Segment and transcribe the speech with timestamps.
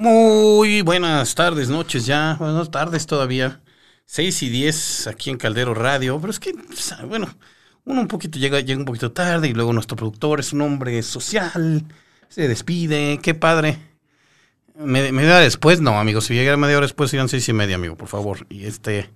[0.00, 3.60] Muy buenas tardes, noches ya, buenas tardes todavía.
[4.06, 6.54] 6 y 10 aquí en Caldero Radio, pero es que,
[7.06, 7.28] bueno,
[7.84, 11.02] uno un poquito llega, llega un poquito tarde y luego nuestro productor es un hombre
[11.02, 11.84] social,
[12.30, 13.76] se despide, qué padre.
[14.74, 17.96] media hora después, no, amigos, si llegara media hora después serían seis y media, amigo,
[17.96, 18.46] por favor.
[18.48, 19.10] Y este,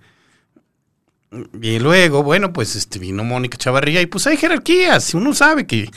[1.63, 5.15] y luego, bueno, pues este vino Mónica Chavarría y pues hay jerarquías.
[5.15, 5.89] Uno sabe que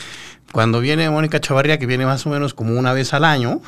[0.50, 3.60] cuando viene Mónica Chavarría, que viene más o menos como una vez al año,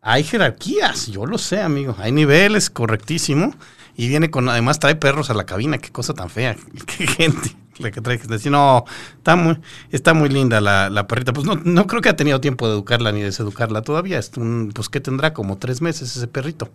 [0.00, 1.94] hay jerarquías, yo lo sé, amigo.
[1.98, 3.54] Hay niveles, correctísimo.
[3.96, 7.56] Y viene con, además trae perros a la cabina, qué cosa tan fea, qué gente
[7.78, 8.18] la que trae.
[8.18, 8.84] Decir, no,
[9.16, 9.58] está muy,
[9.90, 11.32] está muy linda la, perrita.
[11.32, 14.18] Pues no, no creo que ha tenido tiempo de educarla ni de seducarla todavía.
[14.18, 16.70] Es un, pues que tendrá como tres meses ese perrito.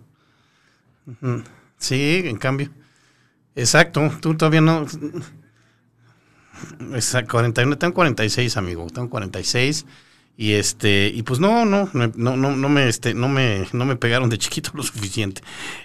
[1.78, 2.70] Sí, en cambio.
[3.54, 4.86] Exacto, tú todavía no.
[6.94, 9.86] Exacto, 41, tengo 46, amigo, tengo 46.
[10.36, 13.94] Y este, y pues no, no, no, no, no me, este, no me, no me
[13.94, 15.42] pegaron de chiquito lo suficiente.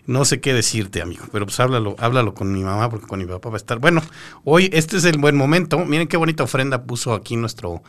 [0.08, 3.26] No sé qué decirte, amigo, pero pues háblalo, háblalo con mi mamá, porque con mi
[3.26, 3.80] papá va a estar.
[3.80, 4.02] Bueno,
[4.44, 5.86] hoy este es el buen momento.
[5.86, 7.84] Miren qué bonita ofrenda puso aquí nuestro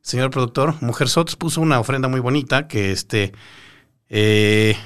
[0.00, 0.74] señor productor.
[0.80, 3.32] Mujer Sots puso una ofrenda muy bonita que este,
[4.08, 4.76] eh,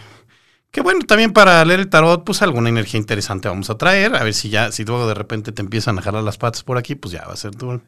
[0.70, 4.16] que bueno, también para leer el tarot, pues alguna energía interesante vamos a traer.
[4.16, 6.78] A ver si ya, si luego de repente te empiezan a jalar las patas por
[6.78, 7.80] aquí, pues ya va a ser tú.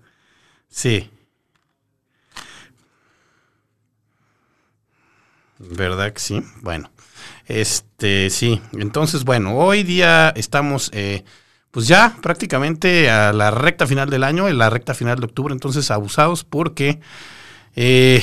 [0.68, 1.10] Sí.
[5.70, 6.42] ¿Verdad que sí?
[6.60, 6.90] Bueno,
[7.46, 8.60] este, sí.
[8.72, 11.24] Entonces, bueno, hoy día estamos, eh,
[11.70, 15.52] pues ya prácticamente a la recta final del año, en la recta final de octubre,
[15.54, 17.00] entonces abusados porque
[17.76, 18.22] eh,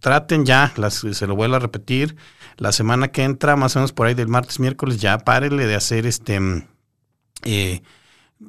[0.00, 2.16] traten ya, se lo vuelvo a repetir,
[2.56, 5.74] la semana que entra, más o menos por ahí del martes, miércoles, ya párenle de
[5.74, 6.38] hacer este
[7.44, 7.82] eh,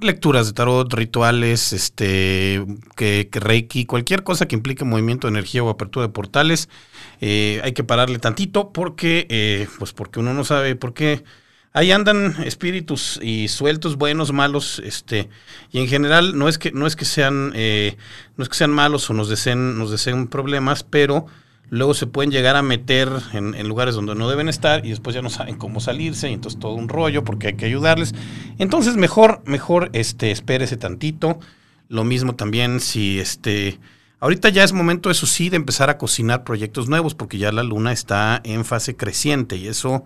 [0.02, 5.70] lecturas de tarot, rituales, este, que, reiki, cualquier cosa que implique movimiento de energía o
[5.70, 6.70] apertura de portales,
[7.22, 11.24] eh, hay que pararle tantito porque, eh, pues porque uno no sabe por qué.
[11.74, 15.30] Ahí andan espíritus y sueltos, buenos, malos, este,
[15.72, 19.10] y en general no es que, no es que sean, no es que sean malos
[19.10, 21.26] o nos deseen, nos deseen problemas, pero
[21.70, 25.22] luego se pueden llegar a meter en, lugares donde no deben estar y después ya
[25.22, 28.14] no saben cómo salirse y entonces todo un rollo porque hay que ayudarles.
[28.58, 31.40] Entonces mejor, mejor este, espérese tantito.
[31.88, 33.80] Lo mismo también si este...
[34.22, 37.62] Ahorita ya es momento, eso sí, de empezar a cocinar proyectos nuevos porque ya la
[37.62, 40.04] luna está en fase creciente y eso,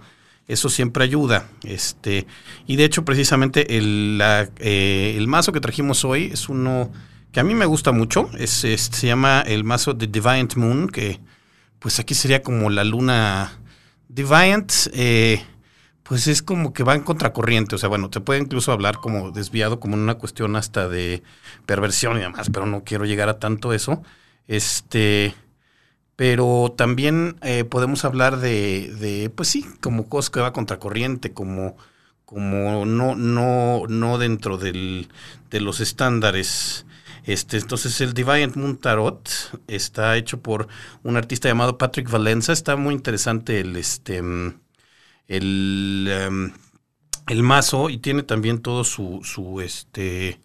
[0.48, 1.48] eso siempre ayuda.
[1.64, 2.26] Este,
[2.68, 4.22] y de hecho, precisamente el,
[4.58, 6.92] eh, el mazo que trajimos hoy es uno
[7.32, 8.30] que a mí me gusta mucho.
[8.38, 11.20] Es, se llama el mazo de Divine Moon, que
[11.80, 13.60] pues aquí sería como la luna
[14.10, 15.44] Deviant, eh,
[16.04, 19.32] pues es como que va en contracorriente, o sea, bueno, te puede incluso hablar como
[19.32, 21.24] desviado, como una cuestión hasta de
[21.66, 24.02] perversión y demás, pero no quiero llegar a tanto eso.
[24.48, 25.36] Este,
[26.16, 31.78] pero también eh, podemos hablar de, de, pues sí, como cosa que va contracorriente, como,
[32.26, 35.08] como no, no, no dentro del,
[35.52, 36.86] de los estándares
[37.26, 39.30] este, entonces el Divine Moon Tarot
[39.68, 40.68] está hecho por
[41.04, 42.54] un artista llamado Patrick Valenza.
[42.54, 44.60] Está muy interesante el, este, mm,
[45.28, 46.54] el, em,
[47.28, 50.40] el mazo y tiene también todo su, su, este,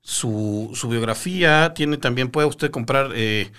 [0.00, 1.72] su, su biografía.
[1.74, 3.12] Tiene también, puede usted comprar...
[3.14, 3.52] Eh,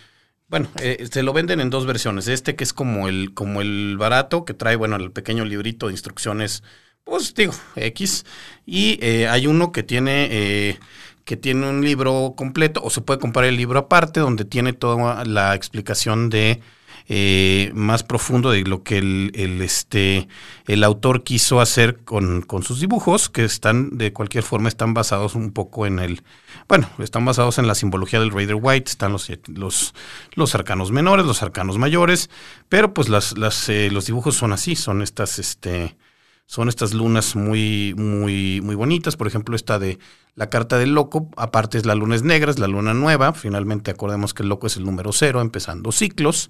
[0.49, 2.29] bueno, eh, se lo venden en dos versiones.
[2.29, 5.93] Este que es como el, como el barato, que trae, bueno, el pequeño librito de
[5.93, 6.63] instrucciones,
[7.03, 8.25] pues digo, X.
[8.65, 10.79] Y eh, hay uno que tiene
[11.27, 15.25] que tiene un libro completo o se puede comprar el libro aparte donde tiene toda
[15.25, 16.61] la explicación de
[17.09, 20.29] eh, más profundo de lo que el, este,
[20.67, 25.51] el autor quiso hacer con, sus dibujos, que están de cualquier forma están basados un
[25.51, 26.23] poco en el,
[26.69, 29.93] bueno, están basados en la simbología del Raider White, están los, los,
[30.33, 32.29] los arcanos menores, los arcanos mayores,
[32.69, 35.97] pero pues las, las, eh, los dibujos son así, son estas, este,
[36.47, 39.17] son estas lunas muy, muy, muy bonitas.
[39.17, 39.99] Por ejemplo, esta de
[40.33, 43.33] la carta del loco, aparte es la luna es negra, es la luna nueva.
[43.33, 46.49] Finalmente, acordemos que el loco es el número cero, empezando ciclos.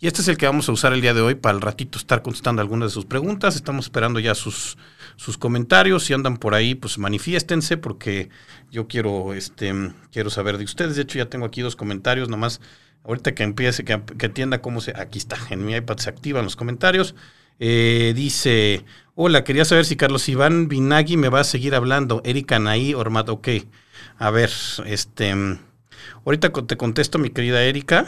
[0.00, 1.98] Y este es el que vamos a usar el día de hoy para el ratito
[1.98, 3.54] estar contestando algunas de sus preguntas.
[3.54, 4.76] Estamos esperando ya sus,
[5.14, 6.04] sus comentarios.
[6.04, 8.30] Si andan por ahí, pues manifiéstense porque
[8.72, 9.72] yo quiero, este,
[10.10, 10.96] quiero saber de ustedes.
[10.96, 12.60] De hecho, ya tengo aquí dos comentarios, nomás
[13.04, 14.92] ahorita que empiece, que, que entienda cómo se...
[14.96, 17.14] Aquí está, en mi iPad se activan los comentarios.
[17.60, 18.84] Eh, dice,
[19.14, 22.22] hola, quería saber si Carlos Iván Binagui me va a seguir hablando.
[22.24, 23.48] Erika Naí Ormat, ok.
[24.18, 24.50] A ver,
[24.86, 25.34] este,
[26.24, 28.06] ahorita te contesto, mi querida Erika.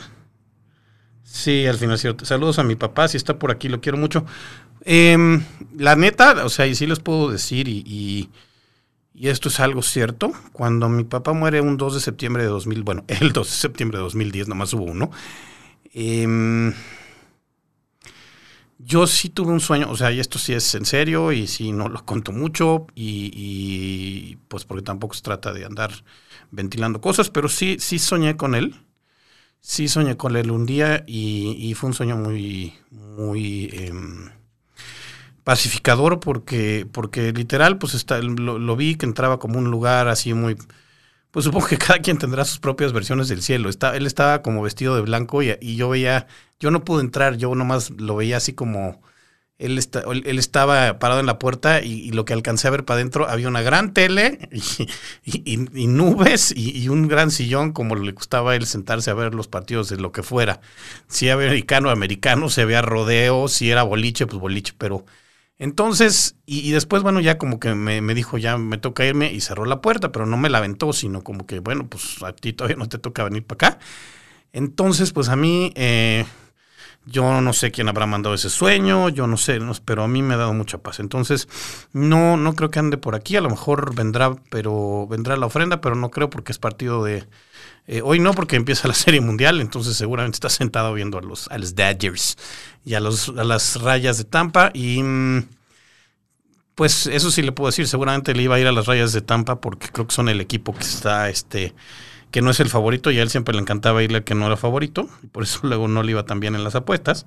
[1.22, 2.24] Sí, al final cierto.
[2.24, 4.24] Saludos a mi papá, si está por aquí, lo quiero mucho.
[4.84, 5.44] Em,
[5.76, 8.30] la neta, o sea, y sí les puedo decir, y,
[9.14, 12.82] y, esto es algo cierto, cuando mi papá muere un 2 de septiembre de 2000,
[12.82, 15.10] bueno, el 2 de septiembre de 2010, nomás hubo uno,
[15.94, 16.72] eh,
[18.82, 21.72] yo sí tuve un sueño, o sea, y esto sí es en serio y sí
[21.72, 25.92] no lo conto mucho y, pues porque tampoco se trata de andar
[26.50, 28.74] ventilando cosas, pero sí, sí soñé con él.
[29.62, 34.30] Sí soñé con él un día y, fue un sueño muy, muy em,
[35.44, 40.56] pacificador porque, porque literal, pues está, lo vi que entraba como un lugar así muy
[41.30, 43.68] pues supongo que cada quien tendrá sus propias versiones del cielo.
[43.68, 46.26] Está, él estaba como vestido de blanco y, yo veía,
[46.58, 49.00] yo no pude entrar, yo nomás lo veía así como,
[49.58, 52.96] él, está, él estaba parado en la puerta y, lo que alcancé a ver para
[53.00, 54.48] adentro había una gran tele
[55.24, 59.34] y, y nubes y, un gran sillón como le gustaba a él sentarse a ver
[59.34, 60.60] los partidos de lo que fuera.
[61.08, 65.04] Si era americano, americano, se veía rodeo, si era boliche, pues boliche, pero
[65.60, 69.42] entonces, y, después, bueno, ya como que me, me, dijo, ya me toca irme y
[69.42, 72.54] cerró la puerta, pero no me la aventó, sino como que, bueno, pues a ti
[72.54, 73.78] todavía no te toca venir para acá.
[74.54, 76.24] Entonces, pues a mí, eh,
[77.04, 80.32] yo no sé quién habrá mandado ese sueño, yo no sé, pero a mí me
[80.32, 80.98] ha dado mucha paz.
[80.98, 81.46] Entonces,
[81.92, 85.82] no, no creo que ande por aquí, a lo mejor vendrá, pero vendrá la ofrenda,
[85.82, 87.26] pero no creo porque es partido de...
[87.92, 91.48] Eh, hoy no, porque empieza la Serie Mundial, entonces seguramente está sentado viendo a los,
[91.48, 92.38] a los Dodgers
[92.84, 94.70] y a, los, a las rayas de Tampa.
[94.72, 95.48] Y mm,
[96.76, 99.22] pues eso sí le puedo decir, seguramente le iba a ir a las rayas de
[99.22, 101.74] Tampa porque creo que son el equipo que está, este,
[102.30, 104.46] que no es el favorito y a él siempre le encantaba irle al que no
[104.46, 107.26] era favorito, y por eso luego no le iba tan bien en las apuestas.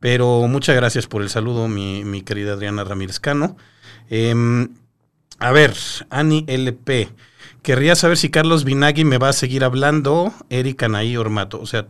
[0.00, 3.56] Pero muchas gracias por el saludo, mi, mi querida Adriana Ramírez Cano.
[4.10, 4.34] Eh,
[5.38, 5.74] a ver,
[6.10, 7.08] Ani LP.
[7.62, 11.58] Querría saber si Carlos Vinagui me va a seguir hablando, Erika Naí Ormato.
[11.60, 11.86] O sea,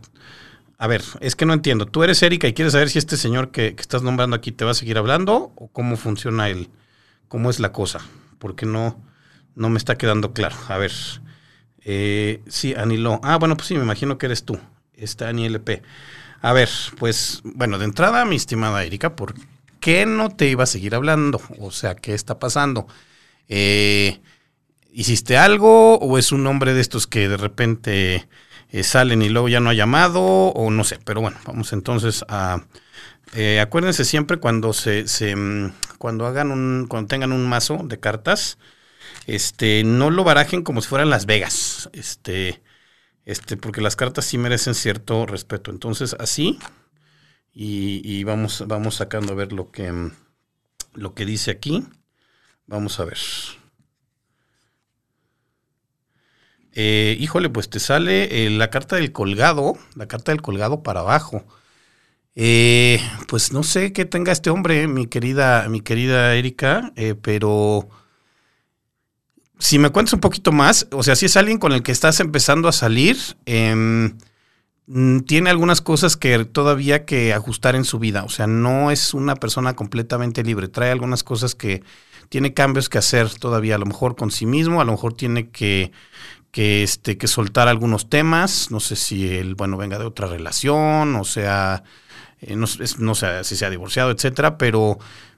[0.77, 1.85] a ver, es que no entiendo.
[1.85, 4.63] Tú eres Erika y quieres saber si este señor que, que, estás nombrando aquí te
[4.63, 6.69] va a seguir hablando o cómo funciona el,
[7.27, 7.99] cómo es la cosa.
[8.39, 9.03] Porque no,
[9.55, 10.55] no me está quedando claro.
[10.69, 10.93] A ver.
[11.83, 13.19] Eh, sí, Anilo.
[13.21, 14.57] Ah, bueno, pues sí, me imagino que eres tú.
[14.93, 15.81] Está Ani LP.
[16.41, 19.33] A ver, pues, bueno, de entrada, mi estimada Erika, ¿por
[19.81, 21.41] qué no te iba a seguir hablando?
[21.59, 22.87] O sea, ¿qué está pasando?
[23.49, 24.19] Eh
[24.97, 28.29] ¿Hiciste algo o es un hombre de estos que de repente
[28.69, 30.99] eh, salen y luego ya no ha llamado o no sé?
[31.03, 32.63] Pero bueno, vamos entonces a...
[33.33, 35.03] Eh, acuérdense siempre cuando se,
[35.35, 38.57] mm, cuando hagan un cuando tengan un mazo de cartas
[39.27, 42.61] este no lo barajen como si fueran Las Vegas este
[43.25, 45.71] este porque las cartas sí merecen cierto respeto.
[45.71, 46.57] Entonces así
[47.53, 49.91] y, y vamos vamos sacando a ver lo que
[50.93, 51.85] lo que dice aquí.
[52.65, 53.17] Vamos a ver
[56.75, 60.99] Eh, híjole, pues te sale eh, la carta del colgado, la carta del colgado para
[60.99, 61.43] abajo.
[62.35, 62.99] Eh,
[63.29, 67.87] pues no sé qué tenga este hombre, mi querida, mi querida Erika, eh, pero
[69.57, 72.19] si me cuentas un poquito más, o sea, si es alguien con el que estás
[72.19, 74.13] empezando a salir, eh,
[75.25, 79.35] tiene algunas cosas que todavía que ajustar en su vida, o sea, no es una
[79.35, 81.83] persona completamente libre, trae algunas cosas que
[82.29, 85.49] tiene cambios que hacer todavía, a lo mejor con sí mismo, a lo mejor tiene
[85.49, 85.91] que
[86.55, 91.13] que, este, que soltar algunos temas, no sé si él, bueno, venga de otra relación,
[91.17, 91.83] o sea,
[92.39, 92.65] eh, no,
[92.99, 94.97] no, sé si se ha divorciado, etcétera, pero,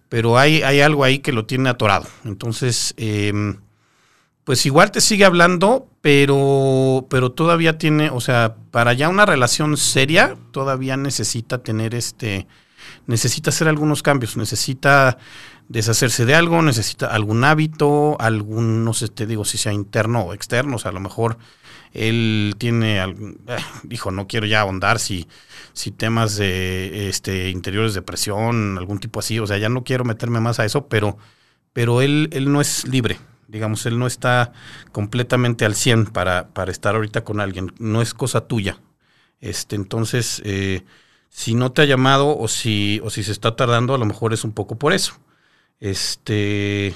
[0.09, 2.05] pero hay, hay algo ahí que lo tiene atorado.
[2.23, 3.33] Entonces, eh,
[4.43, 9.75] pues igual te sigue hablando, pero, pero todavía tiene, o sea, para ya una relación
[9.75, 12.45] seria, todavía necesita tener este,
[13.05, 15.17] necesita hacer algunos cambios, necesita
[15.69, 20.33] deshacerse de algo, necesita algún hábito, algún, no sé, te digo si sea interno o
[20.33, 21.37] externo, o sea, a lo mejor
[21.93, 25.27] él tiene, algún, eh, dijo, no quiero ya ahondar si,
[25.73, 30.05] si temas de este, interiores de presión, algún tipo así, o sea, ya no quiero
[30.05, 31.17] meterme más a eso, pero,
[31.73, 34.53] pero él, él no es libre, digamos, él no está
[34.91, 38.79] completamente al 100 para, para estar ahorita con alguien, no es cosa tuya.
[39.39, 40.83] Este, entonces, eh,
[41.29, 44.33] si no te ha llamado o si, o si se está tardando, a lo mejor
[44.33, 45.13] es un poco por eso.
[45.79, 46.87] Este,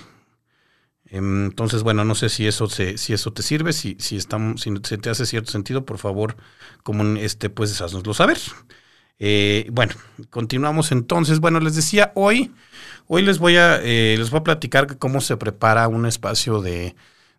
[1.06, 4.72] em, entonces, bueno, no sé si eso, si eso te sirve, si, si, estamos, si
[4.98, 6.38] te hace cierto sentido, por favor,
[6.84, 8.40] como este, pues haznoslo saber.
[9.24, 9.94] Eh, bueno,
[10.32, 11.40] continuamos entonces.
[11.40, 12.52] Bueno, les decía, hoy,
[13.06, 16.96] hoy les voy a, eh, les voy a platicar cómo se prepara un espacio de,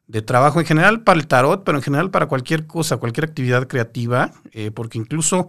[0.06, 3.66] de, trabajo en general para el tarot, pero en general para cualquier cosa, cualquier actividad
[3.66, 5.48] creativa, eh, porque incluso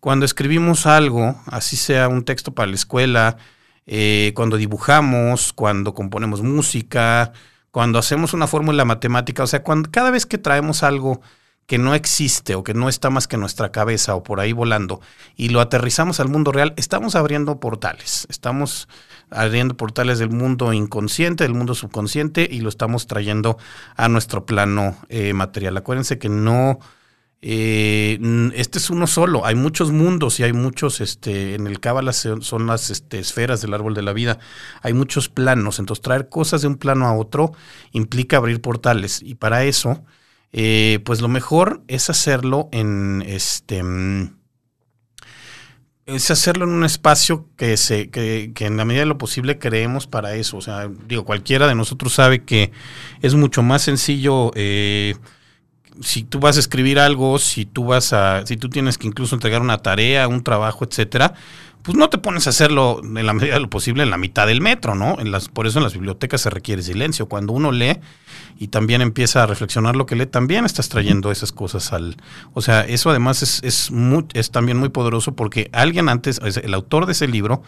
[0.00, 3.36] cuando escribimos algo, así sea un texto para la escuela,
[3.86, 7.32] eh, cuando dibujamos, cuando componemos música,
[7.70, 11.20] cuando hacemos una fórmula matemática, o sea, cuando, cada vez que traemos algo
[11.66, 15.02] que no existe o que no está más que nuestra cabeza o por ahí volando
[15.36, 18.88] y lo aterrizamos al mundo real, estamos abriendo portales, estamos
[19.30, 23.58] abriendo portales del mundo inconsciente, del mundo subconsciente y lo estamos trayendo
[23.96, 25.76] a nuestro plano eh, material.
[25.76, 26.78] Acuérdense que no
[27.40, 28.18] eh,
[28.54, 32.66] este es uno solo, hay muchos mundos y hay muchos, este, en el Cábala son
[32.66, 34.38] las este, esferas del árbol de la vida,
[34.82, 37.52] hay muchos planos, entonces traer cosas de un plano a otro
[37.92, 39.22] implica abrir portales.
[39.22, 40.04] Y para eso,
[40.52, 44.36] eh, pues lo mejor es hacerlo en este mm,
[46.06, 49.58] es hacerlo en un espacio que se que, que, en la medida de lo posible
[49.58, 50.56] creemos para eso.
[50.56, 52.72] O sea, digo, cualquiera de nosotros sabe que
[53.20, 55.14] es mucho más sencillo eh,
[56.00, 59.34] si tú vas a escribir algo, si tú vas a, si tú tienes que incluso
[59.34, 61.34] entregar una tarea, un trabajo, etcétera,
[61.82, 64.46] pues no te pones a hacerlo en la medida de lo posible en la mitad
[64.46, 65.18] del metro, ¿no?
[65.20, 67.28] En las, por eso en las bibliotecas se requiere silencio.
[67.28, 67.98] Cuando uno lee
[68.58, 72.16] y también empieza a reflexionar lo que lee, también estás trayendo esas cosas al.
[72.52, 76.74] O sea, eso además es, es, muy, es también muy poderoso porque alguien antes, el
[76.74, 77.62] autor de ese libro,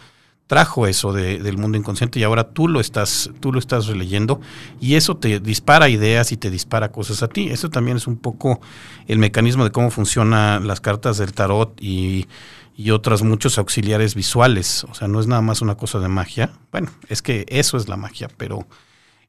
[0.51, 4.41] trajo eso del mundo inconsciente y ahora tú lo estás, tú lo estás releyendo
[4.81, 7.47] y eso te dispara ideas y te dispara cosas a ti.
[7.47, 8.59] Eso también es un poco
[9.07, 12.27] el mecanismo de cómo funcionan las cartas del tarot y,
[12.75, 14.83] y otras muchos auxiliares visuales.
[14.89, 16.51] O sea, no es nada más una cosa de magia.
[16.69, 18.67] Bueno, es que eso es la magia, pero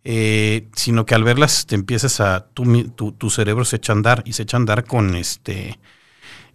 [0.03, 2.65] eh, sino que al verlas te empiezas a, tu,
[2.97, 5.79] tu, tu cerebro se echa a andar y se echa a andar con este,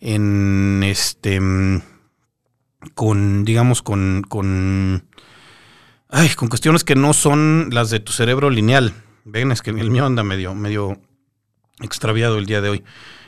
[0.01, 1.81] en este mm,
[2.96, 5.06] con, digamos, con, con,
[6.10, 8.94] ay, con cuestiones que no son las de tu cerebro lineal.
[9.25, 11.00] Ven, es que el mío anda medio, medio
[11.82, 12.84] extraviado el día de hoy.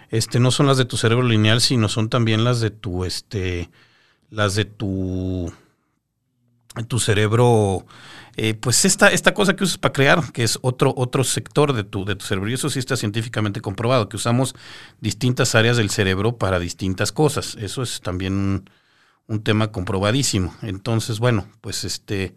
[0.09, 3.69] Este, no son las de tu cerebro lineal, sino son también las de tu, este,
[4.29, 5.53] las de tu,
[6.87, 7.85] tu cerebro,
[8.35, 11.83] eh, pues esta, esta cosa que usas para crear, que es otro, otro sector de
[11.83, 12.49] tu, de tu cerebro.
[12.49, 14.55] Y eso sí está científicamente comprobado, que usamos
[14.99, 17.55] distintas áreas del cerebro para distintas cosas.
[17.59, 18.69] Eso es también
[19.29, 20.53] un, tema comprobadísimo.
[20.61, 22.35] Entonces, bueno, pues este,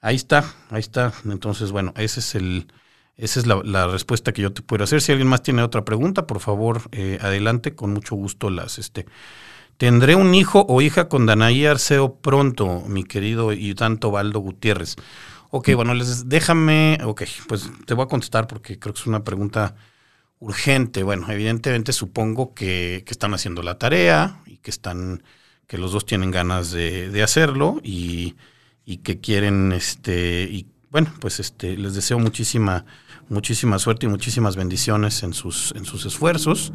[0.00, 1.12] ahí está, ahí está.
[1.24, 2.66] Entonces, bueno, ese es el,
[3.16, 5.00] esa es la, respuesta que yo te puedo hacer.
[5.00, 9.06] Si alguien más tiene otra pregunta, por favor, eh, adelante, con mucho gusto las, este,
[9.76, 14.96] tendré un hijo o hija con Danaí Arceo pronto, mi querido y tanto Baldo Gutiérrez.
[15.50, 19.22] Ok, bueno, les déjame, ok, pues te voy a contestar porque creo que es una
[19.22, 19.74] pregunta
[20.38, 21.02] urgente.
[21.02, 25.22] Bueno, evidentemente supongo que, que están haciendo la tarea y que están
[25.72, 28.34] que los dos tienen ganas de, hacerlo y,
[29.02, 32.84] que quieren, este, y bueno, pues este, les deseo muchísima,
[33.30, 36.74] muchísima suerte y muchísimas bendiciones en sus, en sus esfuerzos.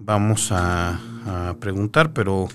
[0.00, 1.00] Vamos a,
[1.60, 2.48] preguntar, pero,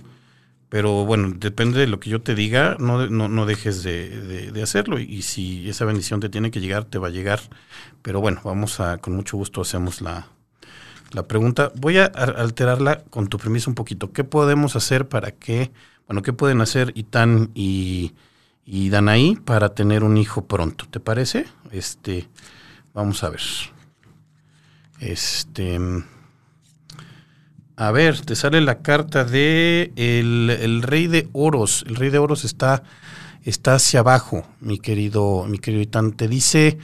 [0.70, 5.24] pero bueno, depende de lo que yo te diga, no, no, dejes de, hacerlo y,
[5.24, 7.40] si esa bendición te tiene que llegar, te va a llegar.
[8.04, 10.28] Pero bueno, vamos a, con mucho gusto hacemos la,
[11.14, 11.72] la pregunta.
[11.76, 14.12] Voy a alterarla con tu permiso un poquito.
[14.12, 15.72] ¿Qué podemos hacer para que,
[16.08, 18.14] bueno, qué pueden hacer Itán y,
[18.66, 20.86] y Danaí para tener un hijo pronto?
[20.90, 21.46] ¿Te parece?
[21.72, 22.28] Este,
[22.94, 23.42] vamos a ver.
[25.00, 25.80] Este,
[27.76, 31.84] a ver, te sale la carta de el, rey de oros.
[31.88, 32.84] El rey de oros está,
[33.44, 36.12] está hacia abajo, mi querido, mi querido Itán.
[36.12, 36.78] Te dice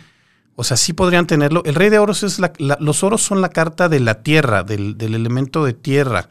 [0.59, 1.61] o sea, sí podrían tenerlo.
[1.65, 4.95] El rey de oros es la, los oros son la carta de la tierra, del,
[4.99, 6.29] elemento de tierra.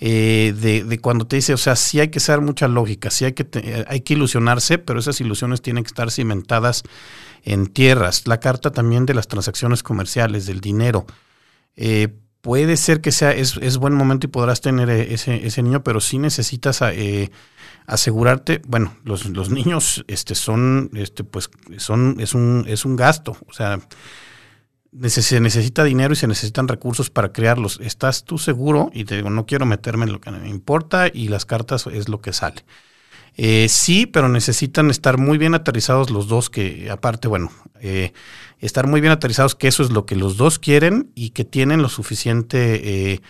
[0.00, 3.32] Eh, de, cuando te dice, o sea, sí hay que ser mucha lógica, sí hay
[3.32, 6.82] que, hay que ilusionarse, pero esas ilusiones tienen que estar cimentadas
[7.44, 8.26] en tierras.
[8.26, 11.06] La carta también de las transacciones comerciales, del dinero.
[11.76, 12.08] Eh,
[12.40, 15.84] puede ser que sea, es, es, buen momento y podrás tener eh, ese, ese niño,
[15.84, 17.30] pero sí necesitas eh,
[17.90, 23.36] asegurarte, bueno, los, los, niños este, son, este, pues, son, es un, es un gasto,
[23.48, 23.80] o sea,
[25.08, 27.80] se necesita dinero y se necesitan recursos para crearlos.
[27.82, 28.90] ¿Estás tú seguro?
[28.92, 32.08] Y te digo, no quiero meterme en lo que me importa y las cartas es
[32.08, 32.64] lo que sale.
[33.36, 38.12] Eh, sí, pero necesitan estar muy bien aterrizados los dos, que aparte, bueno, eh,
[38.58, 41.82] estar muy bien aterrizados, que eso es lo que los dos quieren y que tienen
[41.82, 43.20] lo suficiente eh,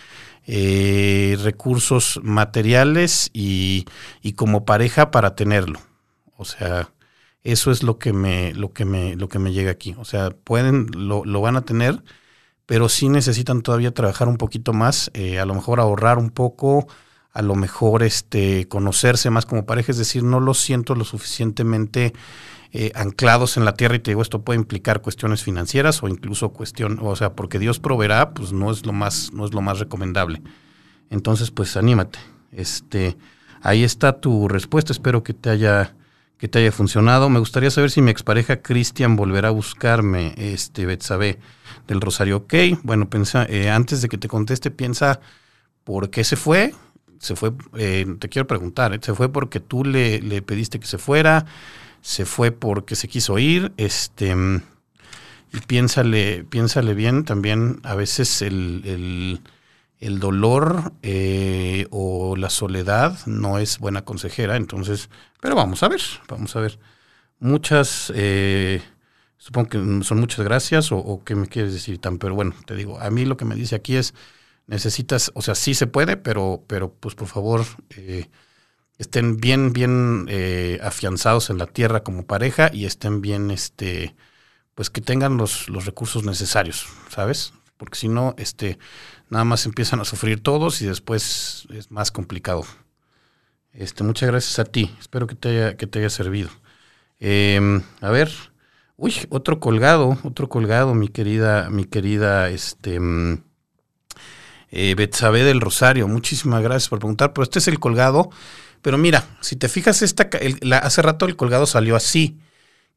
[1.41, 3.85] recursos materiales y,
[4.21, 5.79] y, como pareja para tenerlo.
[6.37, 6.91] O sea,
[7.43, 9.95] eso es lo que me, lo que me, lo que me llega aquí.
[9.97, 12.03] O sea, pueden, lo, lo van a tener,
[12.65, 16.87] pero sí necesitan todavía trabajar un poquito más, a lo mejor ahorrar un poco
[17.33, 22.13] a lo mejor este, conocerse más como pareja, es decir, no los siento lo suficientemente
[22.73, 26.49] eh, anclados en la tierra y te digo, esto puede implicar cuestiones financieras o incluso
[26.49, 29.79] cuestión, o sea, porque Dios proveerá, pues no es lo más, no es lo más
[29.79, 30.41] recomendable.
[31.09, 32.19] Entonces, pues anímate.
[32.51, 33.17] Este,
[33.61, 35.95] ahí está tu respuesta, espero que te haya
[36.41, 37.29] que te haya funcionado.
[37.29, 41.37] Me gustaría saber si mi expareja Cristian volverá a buscarme, este Betsabe
[41.87, 42.37] del Rosario.
[42.37, 45.19] Ok, bueno, pensa, eh, antes de que te conteste, piensa
[45.83, 46.73] por qué se fue,
[47.19, 48.97] se fue, eh, te quiero preguntar.
[49.03, 51.45] ¿se fue porque tú le, le, pediste que se fuera?
[52.01, 53.71] ¿Se fue porque se quiso ir?
[53.77, 54.35] Este,
[55.53, 59.41] y piénsale, piénsale bien también, a veces el,
[60.01, 66.01] el dolor eh, o la soledad no es buena consejera, entonces, pero vamos a ver,
[66.27, 66.79] vamos a ver.
[67.39, 68.81] Muchas, eh,
[69.37, 72.75] supongo que son muchas gracias o, o, qué me quieres decir tan, pero bueno, te
[72.75, 74.15] digo, a mí lo que me dice aquí es,
[74.65, 78.27] necesitas, o sea, sí se puede, pero, pero pues por favor, eh,
[79.01, 84.15] estén bien, bien eh, afianzados en la tierra como pareja y estén bien, este,
[84.75, 87.53] pues que tengan los, los recursos necesarios, ¿sabes?
[87.77, 88.77] Porque si no, este,
[89.29, 92.63] nada más empiezan a sufrir todos y después es más complicado.
[93.73, 94.95] Este, muchas gracias a ti.
[94.99, 96.51] Espero que te haya, que te haya servido.
[97.19, 98.31] Eh, a ver,
[98.97, 102.99] uy, otro colgado, otro colgado, mi querida, mi querida, este,
[104.69, 106.07] eh, Betsabe del Rosario.
[106.07, 108.29] Muchísimas gracias por preguntar, pero este es el colgado.
[108.81, 110.29] Pero mira, si te fijas, esta,
[110.61, 112.37] la, hace rato el colgado salió así,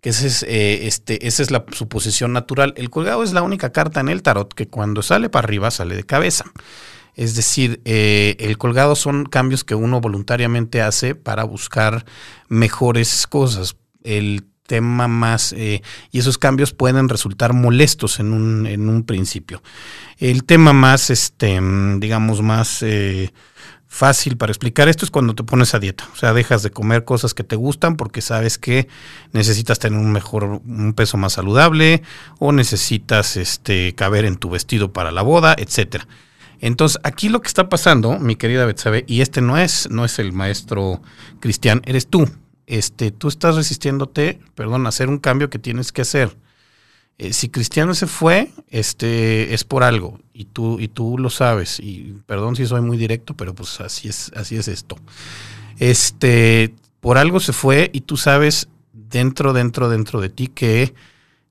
[0.00, 2.74] que ese es, eh, este, esa es la, su posición natural.
[2.76, 5.96] El colgado es la única carta en el tarot que cuando sale para arriba sale
[5.96, 6.44] de cabeza.
[7.14, 12.04] Es decir, eh, el colgado son cambios que uno voluntariamente hace para buscar
[12.48, 13.76] mejores cosas.
[14.02, 19.62] El tema más, eh, y esos cambios pueden resultar molestos en un, en un principio.
[20.18, 21.60] El tema más, este,
[21.98, 22.82] digamos, más
[23.94, 26.08] fácil para explicar esto es cuando te pones a dieta.
[26.12, 28.88] O sea, dejas de comer cosas que te gustan porque sabes que
[29.32, 32.02] necesitas tener un mejor, un peso más saludable,
[32.38, 36.06] o necesitas este, caber en tu vestido para la boda, etcétera.
[36.60, 40.18] Entonces, aquí lo que está pasando, mi querida Betsabe, y este no es, no es
[40.18, 41.02] el maestro
[41.40, 42.28] Cristian, eres tú
[42.66, 46.36] este, tú estás resistiéndote, perdón, a hacer un cambio que tienes que hacer.
[47.18, 51.78] Eh, si Cristiano se fue, este, es por algo y tú, y tú lo sabes.
[51.78, 54.96] Y perdón si soy muy directo, pero pues así es, así es esto.
[55.78, 60.94] Este, por algo se fue y tú sabes dentro, dentro, dentro de ti que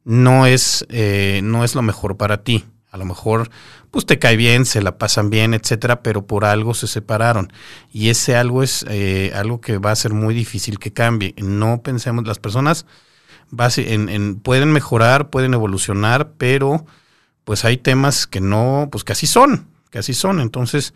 [0.04, 2.66] no es, eh, no es lo mejor para ti.
[2.92, 3.50] A lo mejor,
[3.90, 7.52] pues te cae bien, se la pasan bien, etcétera, pero por algo se separaron.
[7.92, 11.34] Y ese algo es eh, algo que va a ser muy difícil que cambie.
[11.38, 12.86] No pensemos, las personas
[13.78, 16.86] en, pueden mejorar, pueden evolucionar, pero
[17.44, 20.40] pues hay temas que no, pues que así son, que así son.
[20.40, 20.94] Entonces,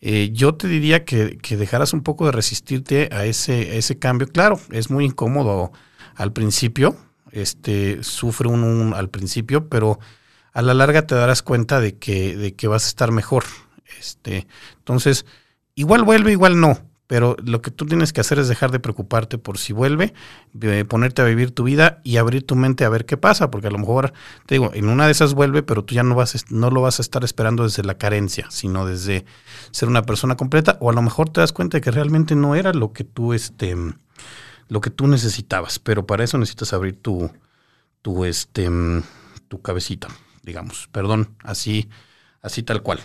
[0.00, 3.98] eh, yo te diría que, que, dejaras un poco de resistirte a ese, a ese
[3.98, 4.28] cambio.
[4.28, 5.72] Claro, es muy incómodo
[6.16, 6.96] al principio,
[7.30, 9.98] este, sufre uno al principio, pero
[10.52, 13.44] a la larga te darás cuenta de que, de que vas a estar mejor.
[13.98, 14.46] Este,
[14.78, 15.26] entonces,
[15.74, 19.38] igual vuelve, igual no, pero lo que tú tienes que hacer es dejar de preocuparte
[19.38, 20.14] por si vuelve,
[20.88, 23.70] ponerte a vivir tu vida y abrir tu mente a ver qué pasa, porque a
[23.70, 24.12] lo mejor,
[24.46, 26.98] te digo, en una de esas vuelve, pero tú ya no, vas, no lo vas
[26.98, 29.24] a estar esperando desde la carencia, sino desde
[29.70, 32.54] ser una persona completa, o a lo mejor te das cuenta de que realmente no
[32.54, 33.76] era lo que tú, este,
[34.68, 37.30] lo que tú necesitabas, pero para eso necesitas abrir tu,
[38.02, 38.70] tu, este,
[39.48, 40.08] tu cabecita
[40.44, 41.88] digamos, perdón, así,
[42.42, 43.00] así tal cual.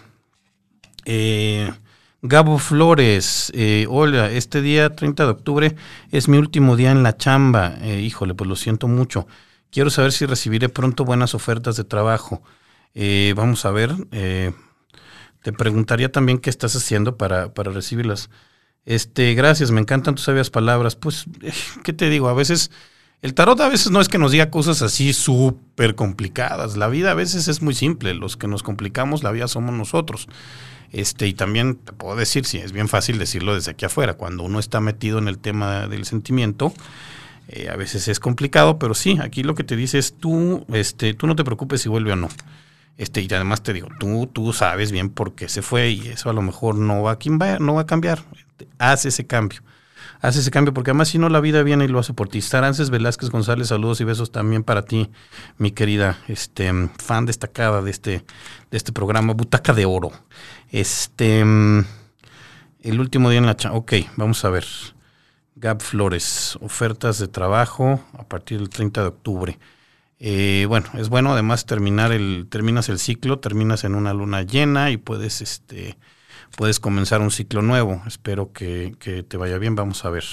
[1.05, 1.71] Eh,
[2.21, 5.75] Gabo Flores, eh, hola, este día 30 de octubre
[6.11, 7.77] es mi último día en la chamba.
[7.81, 9.25] Eh, híjole, pues lo siento mucho.
[9.71, 12.41] Quiero saber si recibiré pronto buenas ofertas de trabajo.
[13.35, 13.95] vamos a ver.
[15.41, 18.29] te preguntaría también qué estás haciendo para, para recibirlas.
[18.85, 20.97] Este, gracias, me encantan tus sabias palabras.
[20.97, 21.25] Pues,
[21.83, 22.27] ¿qué te digo?
[22.27, 22.71] A veces
[23.21, 26.77] el tarot a veces no es que nos diga cosas así súper complicadas.
[26.77, 28.13] La vida a veces es muy simple.
[28.13, 30.27] Los que nos complicamos la vida somos nosotros.
[30.91, 34.15] Este, y también te puedo decir, sí, es bien fácil decirlo desde aquí afuera.
[34.15, 36.73] Cuando uno está metido en el tema del sentimiento,
[37.47, 41.13] eh, a veces es complicado, pero sí, aquí lo que te dice es tú, este,
[41.13, 42.29] tú no te preocupes si vuelve o no.
[42.97, 46.29] Este, y además te digo, tú, tú sabes bien por qué se fue y eso
[46.29, 48.23] a lo mejor no va a, no va a cambiar.
[48.77, 49.61] Haz ese cambio
[50.21, 52.41] hace ese cambio, porque además si no la vida viene y lo hace por ti.
[52.41, 55.09] Sarances Velázquez González, saludos y besos también para ti,
[55.57, 58.25] mi querida este, fan destacada de este,
[58.71, 60.11] de este programa, Butaca de Oro.
[60.71, 63.57] Este, el último día en la...
[63.71, 64.65] Ok, vamos a ver.
[65.55, 69.59] Gab Flores, ofertas de trabajo a partir del 30 de octubre.
[70.19, 74.91] Eh, bueno, es bueno además terminar el, terminas el ciclo, terminas en una luna llena
[74.91, 75.97] y puedes este,
[76.55, 78.01] puedes comenzar un ciclo nuevo.
[78.07, 78.95] Espero que,
[79.27, 79.75] te vaya bien.
[79.75, 80.25] Vamos a ver.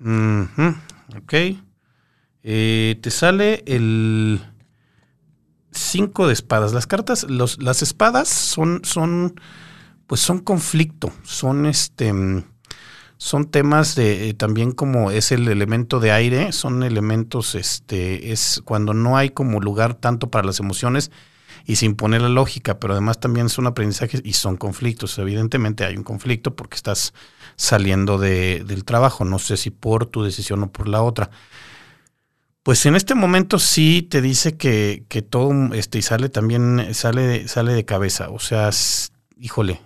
[0.00, 1.34] ok.
[2.42, 4.40] Eh, te sale el
[5.72, 6.72] 5 de espadas.
[6.72, 9.40] Las cartas, los, las espadas son, son,
[10.06, 11.12] pues son conflicto.
[11.22, 12.12] Son este.
[13.16, 18.62] Son temas de eh, también como es el elemento de aire, son elementos, este, es
[18.64, 21.10] cuando no hay como lugar tanto para las emociones,
[21.66, 25.18] y sin poner la lógica, pero además también son aprendizajes y son conflictos.
[25.18, 27.12] Evidentemente hay un conflicto porque estás
[27.56, 31.30] saliendo de, del trabajo, no sé si por tu decisión o por la otra.
[32.62, 37.48] Pues en este momento sí te dice que, que todo este y sale también, sale,
[37.48, 38.28] sale de cabeza.
[38.30, 38.70] O sea,
[39.38, 39.80] híjole,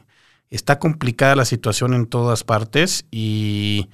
[0.51, 3.89] está complicada la situación en todas partes y,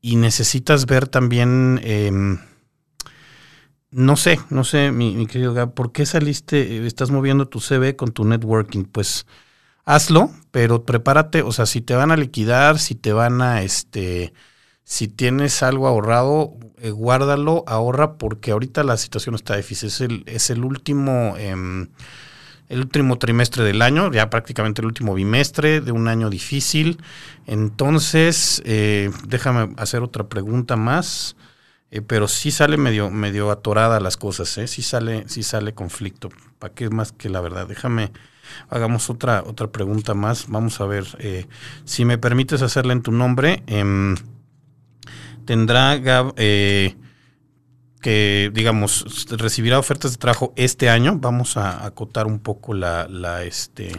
[0.00, 2.38] y necesitas ver también, em,
[3.90, 7.96] no sé, no sé, mi, mi, querido Gab, ¿por qué saliste, estás moviendo tu CV
[7.96, 8.84] con tu networking?
[8.84, 9.26] Pues
[9.84, 14.32] hazlo, pero prepárate, o sea, si te van a liquidar, si te van a, este,
[14.90, 19.86] si tienes algo ahorrado, eh, guárdalo, ahorra, porque ahorita la situación está difícil.
[19.86, 21.34] Es el, es el último...
[21.38, 21.86] Eh,
[22.68, 26.98] el último trimestre del año, ya prácticamente el último bimestre de un año difícil.
[27.46, 31.36] Entonces, eh, déjame hacer otra pregunta más,
[31.90, 34.68] eh, pero sí sale medio, medio atorada las cosas, ¿eh?
[34.68, 36.30] sí sale, sí sale conflicto.
[36.60, 37.66] ¿Para qué más que la verdad?
[37.66, 38.12] Déjame,
[38.68, 40.48] hagamos otra, otra pregunta más.
[40.48, 41.46] Vamos a ver, eh,
[41.84, 44.14] si me permites hacerla en tu nombre, em,
[45.44, 46.00] tendrá
[46.36, 46.96] eh,
[48.00, 51.18] que, digamos, recibirá ofertas de trabajo este año.
[51.18, 53.92] Vamos a acotar un poco la, la, este,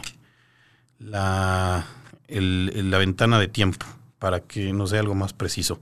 [0.98, 1.86] la,
[2.28, 3.86] la ventana de tiempo
[4.18, 5.80] para que nos dé algo más preciso.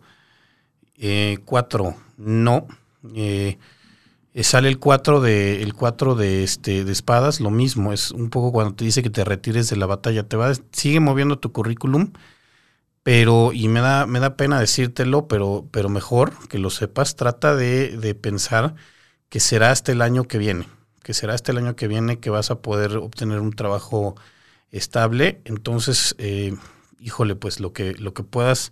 [0.96, 2.66] Eh, cuatro, no.
[3.14, 3.58] Eh,
[4.42, 8.52] sale el 4 de el 4 de este de espadas, lo mismo, es un poco
[8.52, 12.12] cuando te dice que te retires de la batalla, te va sigue moviendo tu currículum,
[13.02, 17.56] pero, y me da, me da pena decírtelo, pero, pero mejor que lo sepas, trata
[17.56, 18.74] de, de pensar
[19.28, 20.68] que será hasta el año que viene,
[21.02, 24.16] que será hasta el año que viene que vas a poder obtener un trabajo
[24.70, 25.40] estable.
[25.44, 26.54] Entonces, eh,
[27.00, 28.70] híjole, pues lo que, lo que puedas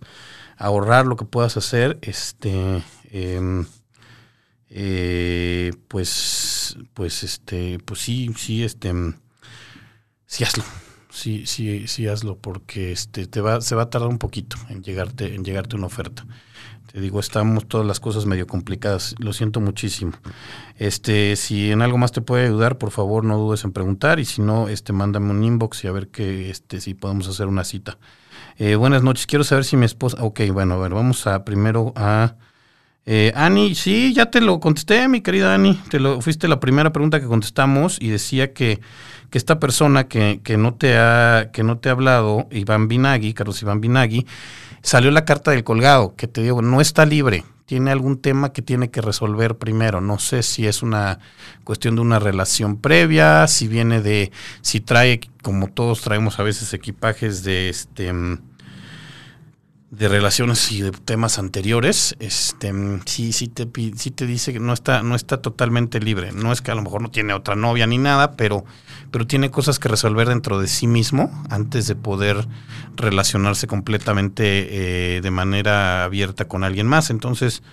[0.57, 3.65] ahorrar, lo que puedas hacer, este, eh,
[4.69, 8.93] eh, pues, pues, este, pues sí, sí, este,
[10.27, 10.63] sí hazlo
[11.19, 14.81] sí, sí, sí hazlo, porque este te va, se va a tardar un poquito en
[14.81, 16.25] llegarte, en llegarte una oferta.
[16.91, 19.13] Te digo, estamos todas las cosas medio complicadas.
[19.19, 20.13] Lo siento muchísimo.
[20.75, 24.19] Este, si en algo más te puede ayudar, por favor, no dudes en preguntar.
[24.19, 27.45] Y si no, este, mándame un inbox y a ver que, este, si podemos hacer
[27.45, 27.99] una cita.
[28.57, 29.27] Eh, buenas noches.
[29.27, 30.17] Quiero saber si mi esposa.
[30.23, 32.37] Ok, bueno, a ver, vamos a primero a.
[33.05, 35.75] Eh, Ani, sí, ya te lo contesté, mi querida Ani.
[35.89, 38.79] Te lo fuiste la primera pregunta que contestamos y decía que
[39.29, 43.33] que esta persona que, que, no te ha, que no te ha hablado, Iván Binagui,
[43.33, 44.25] Carlos Iván Binagui,
[44.81, 48.61] salió la carta del colgado, que te digo, no está libre, tiene algún tema que
[48.61, 50.01] tiene que resolver primero.
[50.01, 51.19] No sé si es una
[51.63, 54.31] cuestión de una relación previa, si viene de,
[54.61, 58.11] si trae, como todos traemos a veces equipajes de este
[59.91, 62.71] de relaciones y de temas anteriores, este
[63.05, 66.31] sí, sí te sí te dice que no está, no está totalmente libre.
[66.31, 68.65] No es que a lo mejor no tiene otra novia ni nada, pero,
[69.09, 72.47] pero tiene cosas que resolver dentro de sí mismo antes de poder
[72.95, 77.09] relacionarse completamente eh, de manera abierta con alguien más.
[77.09, 77.63] Entonces,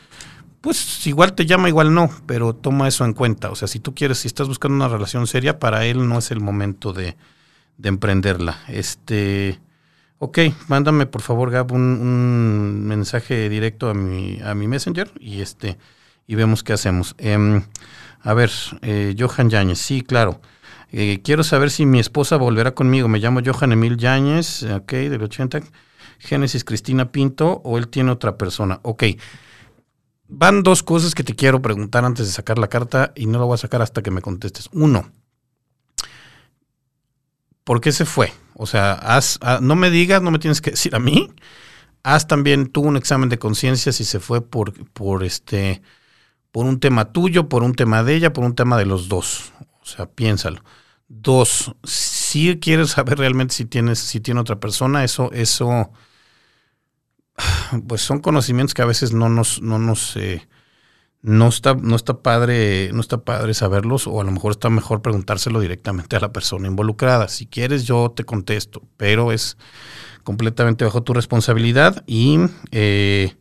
[0.63, 3.51] pues igual te llama, igual no, pero toma eso en cuenta.
[3.51, 6.31] O sea, si tú quieres, si estás buscando una relación seria, para él no es
[6.31, 7.15] el momento de,
[7.77, 8.57] de emprenderla.
[8.69, 9.61] Este
[10.19, 15.77] Ok, mándame por favor, Gab, un, mensaje directo a mi, a mi Messenger y este
[16.27, 17.15] y vemos qué hacemos.
[17.19, 17.63] Em,
[18.23, 18.51] a ver,
[18.83, 20.41] eh, Johan Yáñez, sí, claro.
[20.93, 23.09] Eh, quiero saber si mi esposa volverá conmigo.
[23.09, 25.61] Me llamo Johan Emil Yáñez, ok, del 80.
[26.19, 28.81] Génesis Cristina Pinto o él tiene otra persona.
[28.83, 29.05] Ok.
[30.29, 33.45] Van dos cosas que te quiero preguntar antes de sacar la carta y no la
[33.45, 34.69] voy a sacar hasta que me contestes.
[34.73, 35.11] Uno,
[37.67, 38.33] ¿por qué se fue?
[38.55, 41.29] O sea, ah, no me digas, no me tienes que decir a mí.
[42.05, 45.83] Haz también tú un examen de conciencia si se fue por, por este,
[46.53, 49.53] por un tema tuyo, por un tema de ella, por un tema de los dos.
[49.83, 50.63] O sea, piénsalo.
[51.09, 55.91] Dos, si quieres saber realmente si tienes, si tiene otra persona, eso, eso,
[57.89, 60.47] pues son conocimientos que a veces no nos, no nos, eh,
[61.27, 65.03] no está, no está padre, no está padre saberlos, o a lo mejor está mejor
[65.03, 67.27] preguntárselo directamente a la persona involucrada.
[67.27, 69.59] Si quieres, yo te contesto, pero es
[70.23, 72.39] completamente bajo tu responsabilidad y
[72.71, 73.35] eh,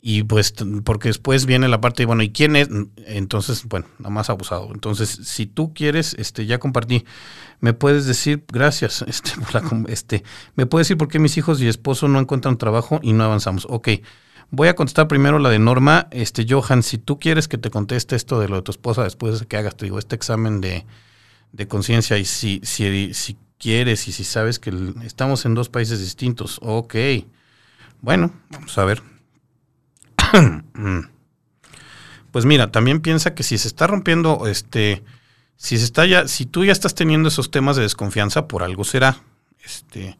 [0.00, 2.68] y pues porque después viene la parte de bueno y quién es
[3.04, 4.70] entonces bueno nada más abusado.
[4.72, 7.04] Entonces si tú quieres este ya compartí
[7.60, 9.32] me puedes decir gracias este,
[9.88, 10.22] este
[10.54, 13.66] me puedes decir por qué mis hijos y esposo no encuentran trabajo y no avanzamos
[13.68, 13.88] ok
[14.50, 16.08] Voy a contestar primero la de Norma.
[16.10, 19.40] Este, Johan, si tú quieres que te conteste esto de lo de tu esposa después
[19.40, 20.86] de que hagas, te digo, este examen de,
[21.68, 24.72] conciencia y si, si, si quieres y si sabes que
[25.04, 26.94] estamos en dos países distintos, ok.
[28.00, 29.02] Bueno, vamos a ver.
[32.30, 35.02] pues mira, también piensa que si se está rompiendo, este,
[35.56, 38.84] si se está ya, si tú ya estás teniendo esos temas de desconfianza, por algo
[38.84, 39.18] será.
[39.62, 40.16] Este,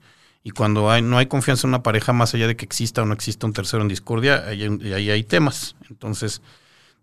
[0.49, 3.05] y cuando hay, no hay confianza en una pareja, más allá de que exista o
[3.05, 5.77] no exista un tercero en discordia, ahí hay, temas.
[5.91, 6.41] Entonces,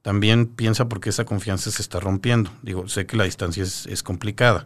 [0.02, 2.50] también piensa por qué esa confianza se está rompiendo.
[2.64, 4.66] Digo, sé que la distancia es, complicada,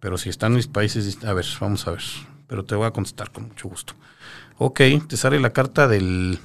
[0.00, 2.02] Pero si están mis países, a ver, vamos a ver.
[2.48, 3.94] Pero te voy a contestar con mucho gusto.
[4.58, 6.40] Ok, te sale la carta del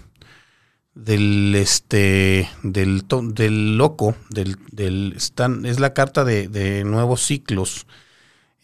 [0.94, 7.88] del este del, del loco del, están, es la carta de nuevos ciclos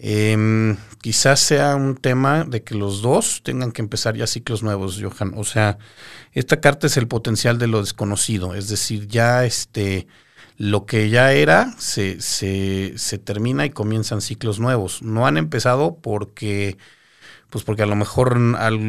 [0.06, 5.02] Em, quizás sea un tema de que los dos tengan que empezar ya ciclos nuevos,
[5.02, 5.32] Johan.
[5.38, 5.78] O sea,
[6.34, 10.08] esta carta es el potencial de lo desconocido, es decir, ya este,
[10.58, 15.02] lo que ya era se, se, se termina y comienzan ciclos nuevos.
[15.04, 16.78] No han empezado porque
[17.50, 18.38] pues porque a lo mejor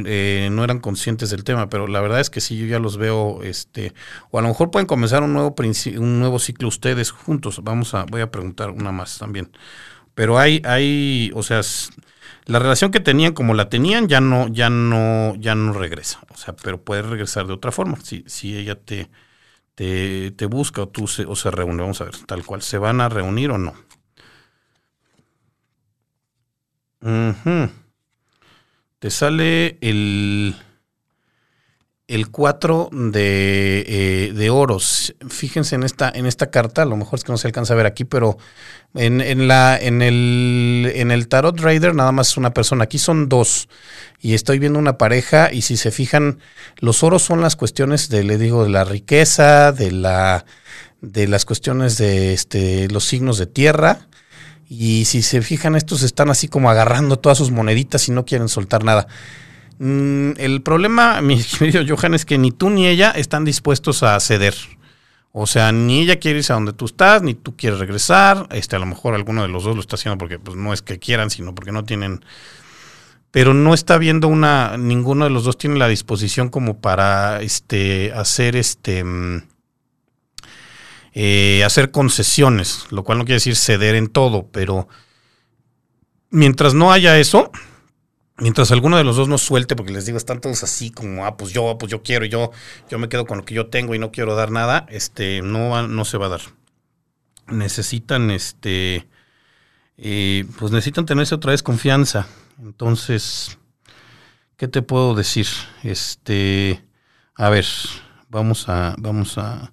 [0.07, 2.97] eh, no eran conscientes del tema, pero la verdad es que sí, yo ya los
[2.97, 3.93] veo, este,
[4.31, 5.55] o a lo mejor pueden comenzar un nuevo,
[5.99, 7.61] un nuevo ciclo ustedes juntos.
[7.63, 9.51] Vamos a, voy a preguntar una más también.
[10.15, 11.61] Pero hay, hay, o sea,
[12.47, 16.21] la relación que tenían como la tenían ya no, ya no, ya no regresa.
[16.31, 17.99] O sea, pero puede regresar de otra forma.
[18.03, 19.11] Si, si ella te,
[19.75, 23.01] te, busca o tú se, o se reúne, vamos a ver, tal cual, ¿se van
[23.01, 23.75] a reunir o no?
[28.99, 30.57] Te sale el
[32.07, 35.15] el 4 de, eh, de, oros.
[35.29, 37.77] Fíjense en esta, en esta carta, a lo mejor es que no se alcanza a
[37.77, 38.37] ver aquí, pero
[38.95, 42.85] en, en, la, en, el, en el Tarot Raider nada más es una persona.
[42.85, 43.69] Aquí son dos.
[44.21, 45.51] Y estoy viendo una pareja.
[45.53, 46.41] Y si se fijan,
[46.79, 50.45] los oros son las cuestiones de, le digo, de la riqueza, de la
[51.01, 54.09] de las cuestiones de este, los signos de tierra.
[54.69, 58.49] Y si se fijan, estos están así como agarrando todas sus moneditas y no quieren
[58.49, 59.07] soltar nada.
[59.79, 64.19] Mm, el problema, mi querido Johan, es que ni tú ni ella están dispuestos a
[64.21, 64.55] ceder.
[65.33, 68.47] O sea, ni ella quiere irse a donde tú estás, ni tú quieres regresar.
[68.53, 70.81] Este, a lo mejor alguno de los dos lo está haciendo porque pues, no es
[70.81, 72.25] que quieran, sino porque no tienen.
[73.33, 74.77] Pero no está viendo una.
[74.77, 79.03] Ninguno de los dos tiene la disposición como para este, hacer este.
[79.03, 79.43] Mm,
[81.15, 84.89] eh, hacer concesiones, lo cual no quiere decir ceder en todo, pero
[86.31, 87.53] mientras no haya eso,
[88.37, 91.37] Mientras alguno de los dos no suelte, porque les digo, están todos así como, ah,
[91.37, 92.51] pues yo, pues yo quiero, yo,
[92.91, 95.87] yo me quedo con lo que yo tengo y no quiero dar nada, este, no,
[95.87, 96.41] no se va a dar.
[97.47, 99.07] Necesitan, este,
[99.99, 102.27] eh, pues necesitan tenerse otra vez confianza.
[102.61, 103.57] Entonces,
[104.57, 105.47] ¿qué te puedo decir?
[105.85, 106.85] Este,
[107.37, 107.67] a ver,
[108.29, 109.73] vamos a, vamos a,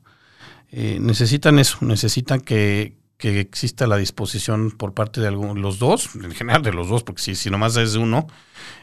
[0.70, 6.16] eh, necesitan eso, necesitan que, que exista la disposición por parte de algunos, los dos,
[6.16, 8.26] en general de los dos, porque si, si nomás es uno,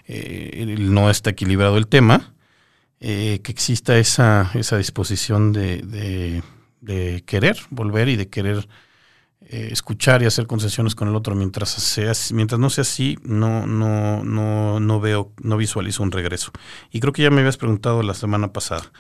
[0.06, 2.34] eh, no está equilibrado el tema,
[3.00, 6.42] eh, que exista esa, esa disposición de,
[6.80, 8.68] de, querer volver y de querer
[9.40, 11.34] eh, escuchar y hacer concesiones con el otro.
[11.34, 16.52] Mientras, sea, mientras no sea así, no, no, no, no veo, no visualizo un regreso.
[16.92, 18.92] Y creo que ya me habías preguntado la semana pasada.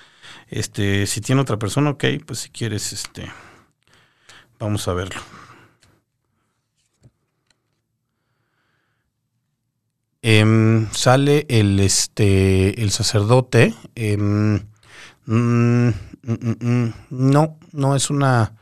[0.48, 3.30] Este, si tiene otra persona, ok, pues si quieres, este,
[4.58, 5.20] Vamos a verlo.
[10.22, 13.74] Em, sale el este el sacerdote.
[13.94, 14.56] Em,
[15.26, 15.88] mm,
[16.22, 18.54] mm, mm, no, no es una.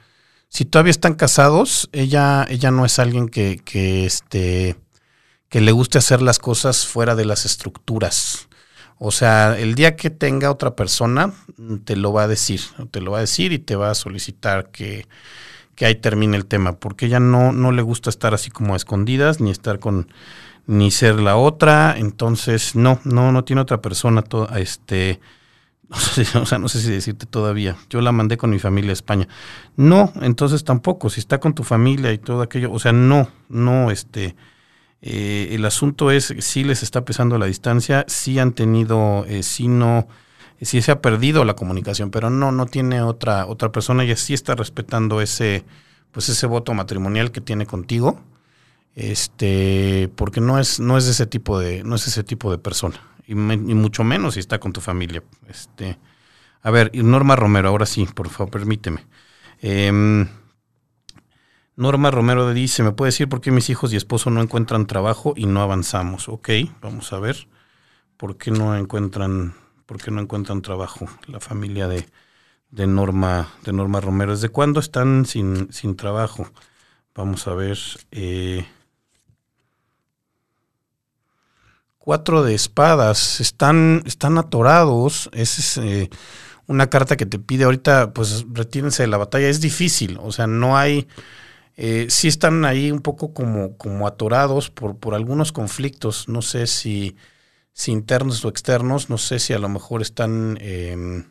[0.48, 4.76] Si todavía están casados, ella, ella no es alguien que, que, este,
[5.48, 8.48] que le guste hacer las cosas fuera de las estructuras.
[8.98, 11.32] O sea, el día que tenga otra persona,
[11.84, 14.70] te lo va a decir, te lo va a decir y te va a solicitar
[14.70, 15.06] que,
[15.76, 18.76] que ahí termine el tema, porque ella no, no le gusta estar así como a
[18.76, 20.08] escondidas, ni estar con,
[20.66, 24.24] ni ser la otra, entonces no, no, no tiene otra persona,
[24.56, 25.20] este,
[25.88, 28.90] no sé, o sea, no sé si decirte todavía, yo la mandé con mi familia
[28.90, 29.28] a España,
[29.76, 33.90] no, entonces tampoco, si está con tu familia y todo aquello, o sea, no, no,
[33.90, 34.34] este,
[35.02, 39.68] eh, el asunto es, si les está pesando la distancia, si han tenido, eh, si
[39.68, 40.08] no,
[40.64, 44.34] sí se ha perdido la comunicación, pero no, no tiene otra, otra persona y sí
[44.34, 45.64] está respetando ese,
[46.12, 48.20] pues ese voto matrimonial que tiene contigo,
[48.94, 52.98] este, porque no es, no es ese tipo de, no es ese tipo de persona,
[53.26, 55.22] y, mucho menos si está con tu familia.
[55.48, 55.98] Este,
[56.62, 59.06] a ver, Norma Romero, ahora sí, por favor, permíteme.
[59.60, 60.26] Em,
[61.76, 65.34] Norma Romero dice, ¿me puede decir por qué mis hijos y esposo no encuentran trabajo
[65.36, 66.28] y no avanzamos?
[66.28, 66.48] Ok,
[66.80, 67.48] vamos a ver.
[68.16, 69.54] ¿Por qué no encuentran
[69.86, 72.06] ¿Por qué no encuentran trabajo la familia de,
[72.70, 74.32] de, Norma, de Norma Romero.
[74.32, 76.50] ¿Desde cuándo están sin, sin trabajo?
[77.14, 77.78] Vamos a ver.
[78.10, 78.66] Eh,
[81.98, 83.40] cuatro de espadas.
[83.40, 85.30] Están, están atorados.
[85.32, 86.10] Es eh,
[86.66, 89.48] una carta que te pide ahorita, pues retírense de la batalla.
[89.48, 90.18] Es difícil.
[90.20, 91.06] O sea, no hay.
[91.76, 96.28] Eh, sí están ahí un poco como, como atorados por, por algunos conflictos.
[96.28, 97.16] No sé si
[97.76, 101.24] si internos o externos, no sé si a lo mejor están, em,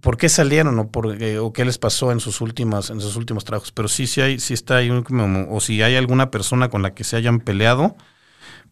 [0.00, 3.14] por qué salieron o, por, eh, o qué les pasó en sus últimas en sus
[3.14, 3.70] últimos trabajos.
[3.70, 7.04] Pero sí, sí hay, sí está ahí o si hay alguna persona con la que
[7.04, 7.96] se hayan peleado,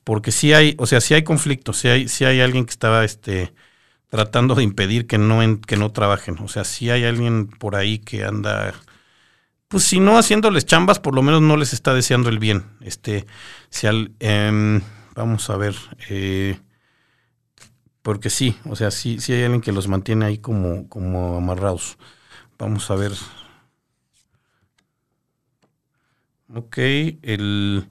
[0.05, 3.05] porque sí hay, o sea, sí hay conflicto, sí hay, sí hay alguien que estaba
[3.05, 3.55] este
[4.09, 6.39] tratando de impedir que no en, que no trabajen.
[6.41, 8.75] O sea, sí hay alguien por ahí que anda
[9.69, 12.65] pues si no haciéndoles chambas, por lo menos no les está deseando el bien.
[12.81, 13.27] Este,
[13.71, 14.83] si al, em,
[15.17, 15.75] vamos a ver,
[16.11, 16.61] eh,
[18.03, 21.99] porque sí, o sea, sí, sí hay alguien que los mantiene ahí como, como amarrados.
[22.59, 23.13] Vamos a ver.
[26.55, 26.79] Ok,
[27.23, 27.89] el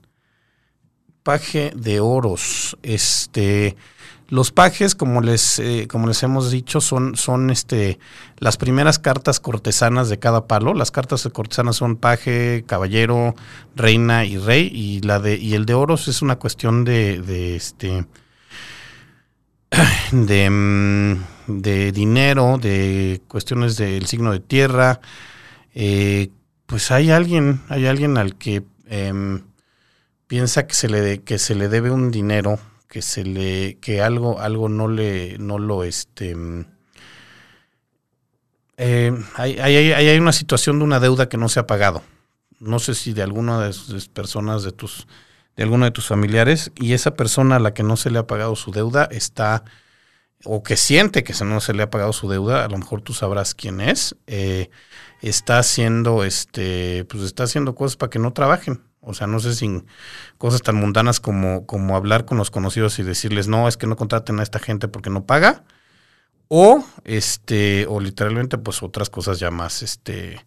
[1.24, 2.78] paje de oros.
[2.84, 3.76] Este,
[4.28, 8.00] los pajes, como les, eh, como les hemos dicho, son, son este,
[8.38, 10.74] las primeras cartas cortesanas de cada palo.
[10.74, 13.36] Las cartas cortesanas son paje, caballero,
[13.76, 14.70] reina y rey.
[14.74, 18.06] Y la de, y el de oros es una cuestión de, de este
[20.12, 21.16] de, mm,
[21.48, 25.00] de dinero, de cuestiones del signo de tierra,
[25.74, 26.30] eh,
[26.66, 29.44] pues hay alguien, hay alguien al que em,
[30.28, 32.60] piensa que se le que se le debe un dinero,
[32.96, 36.66] que se le, que algo, algo no le, no lo este mm,
[38.78, 42.04] eh, hay, hay, hay, una situación de una deuda que no se ha pagado.
[42.62, 45.08] No sé si de alguna de las personas de tus
[45.58, 48.28] de alguno de tus familiares y esa persona a la que no se le ha
[48.28, 49.66] pagado su deuda está
[50.46, 53.12] o que siente que no se le ha pagado su deuda, a lo mejor tú
[53.12, 54.70] sabrás quién es, eh,
[55.22, 58.84] está haciendo este, pues está haciendo cosas para que no trabajen.
[59.06, 59.84] O sea, no sé si
[60.38, 63.96] cosas tan mundanas como, como hablar con los conocidos y decirles, no, es que no
[63.96, 65.64] contraten a esta gente porque no paga.
[66.48, 70.46] O este, o literalmente, pues otras cosas ya más, este,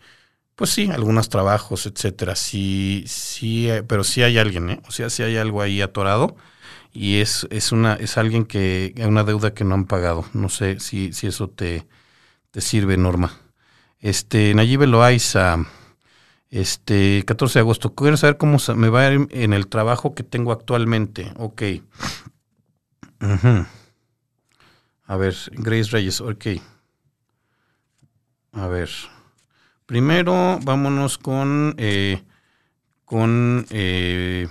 [0.54, 2.36] pues sí, algunos trabajos, etcétera.
[2.36, 4.80] Sí, sí, pero sí hay alguien, ¿eh?
[4.88, 6.36] O sea, sí hay algo ahí atorado
[6.92, 10.24] y es, es una, es alguien que, una deuda que no han pagado.
[10.34, 11.86] No sé si, si eso te,
[12.50, 13.32] te sirve, Norma.
[14.00, 15.58] Este, Nayib Loaiza,
[16.50, 17.94] este, 14 de agosto.
[17.94, 21.32] Quiero saber cómo me va en el trabajo que tengo actualmente.
[21.36, 21.62] Ok.
[25.06, 26.46] A ver, Grace Reyes, ok.
[28.52, 28.90] A ver.
[29.86, 32.22] Primero, vámonos con, eh,
[33.06, 34.48] con eh,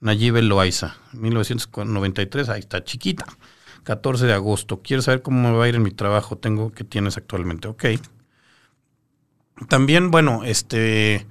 [0.00, 3.24] Nayib Loaiza, 1993, ahí está, chiquita.
[3.84, 4.82] 14 de agosto.
[4.82, 6.36] Quiero saber cómo me va a ir en mi trabajo.
[6.36, 7.68] Tengo que tienes actualmente.
[7.68, 7.84] Ok.
[9.68, 11.26] También, bueno, este,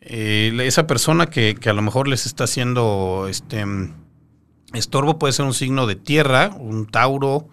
[0.00, 3.64] eh, esa persona que, a lo mejor les está haciendo este
[4.72, 7.48] estorbo puede ser un signo de tierra, un Tauro.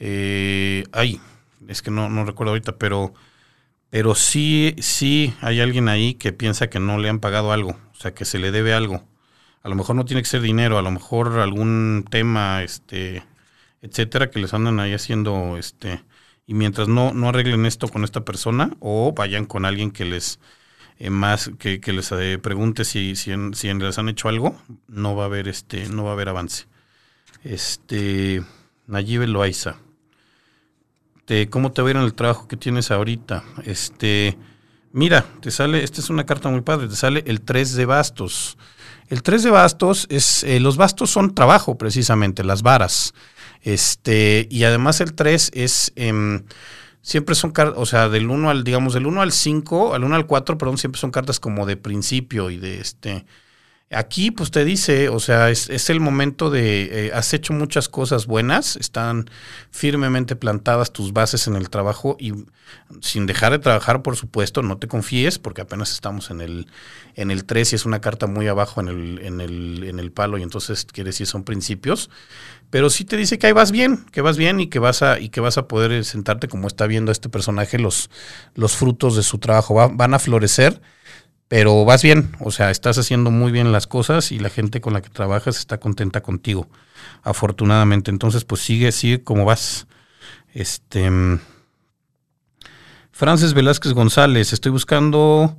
[0.00, 1.20] Eh, ay,
[1.68, 3.12] es que no, no recuerdo ahorita, pero
[3.90, 7.94] pero sí, sí hay alguien ahí que piensa que no le han pagado algo, o
[7.94, 9.04] sea, que se le debe algo.
[9.62, 13.24] A lo mejor no tiene que ser dinero, a lo mejor algún tema, este,
[13.82, 16.02] etcétera, que les andan ahí haciendo, este,
[16.48, 20.40] y mientras no, no arreglen esto con esta persona, o vayan con alguien que les
[20.98, 24.56] eh, más, que, que les eh, pregunte si, si, en, si les han hecho algo,
[24.88, 26.64] no va a haber este, no va a haber avance.
[27.44, 28.42] Este,
[28.86, 29.76] Nayib Loaiza.
[31.50, 33.44] ¿cómo te va a en el trabajo que tienes ahorita?
[33.66, 34.38] Este,
[34.92, 38.56] mira, te sale, esta es una carta muy padre, te sale el 3 de bastos.
[39.08, 43.12] El 3 de bastos es, eh, los bastos son trabajo precisamente, las varas.
[43.62, 46.44] Este, y además el 3 es, em,
[47.02, 50.14] siempre son cartas, o sea, del 1 al, digamos, del 1 al 5, al 1
[50.14, 53.24] al 4, perdón, siempre son cartas como de principio y de este,
[53.90, 58.26] Aquí, pues te dice, o sea, es, el momento de, eh, has hecho muchas cosas
[58.26, 59.30] buenas, están
[59.70, 62.34] firmemente plantadas tus bases en el trabajo y
[63.00, 66.66] sin dejar de trabajar, por supuesto, no te confíes, porque apenas estamos en el,
[67.14, 70.12] en el 3 y es una carta muy abajo en el, en el, en el
[70.12, 72.10] palo y entonces quiere decir son principios,
[72.68, 75.18] pero sí te dice que ahí vas bien, que vas bien y que vas a,
[75.18, 78.10] y que vas a poder sentarte como está viendo este personaje, los,
[78.54, 79.74] los frutos de su trabajo.
[79.90, 80.82] Van a florecer
[81.48, 84.92] pero vas bien, o sea, estás haciendo muy bien las cosas y la gente con
[84.92, 86.68] la que trabajas está contenta contigo,
[87.22, 88.10] afortunadamente.
[88.10, 89.86] Entonces, pues sigue, sigue como vas.
[90.52, 91.10] Este.
[93.10, 95.56] Frances Velázquez González, estoy buscando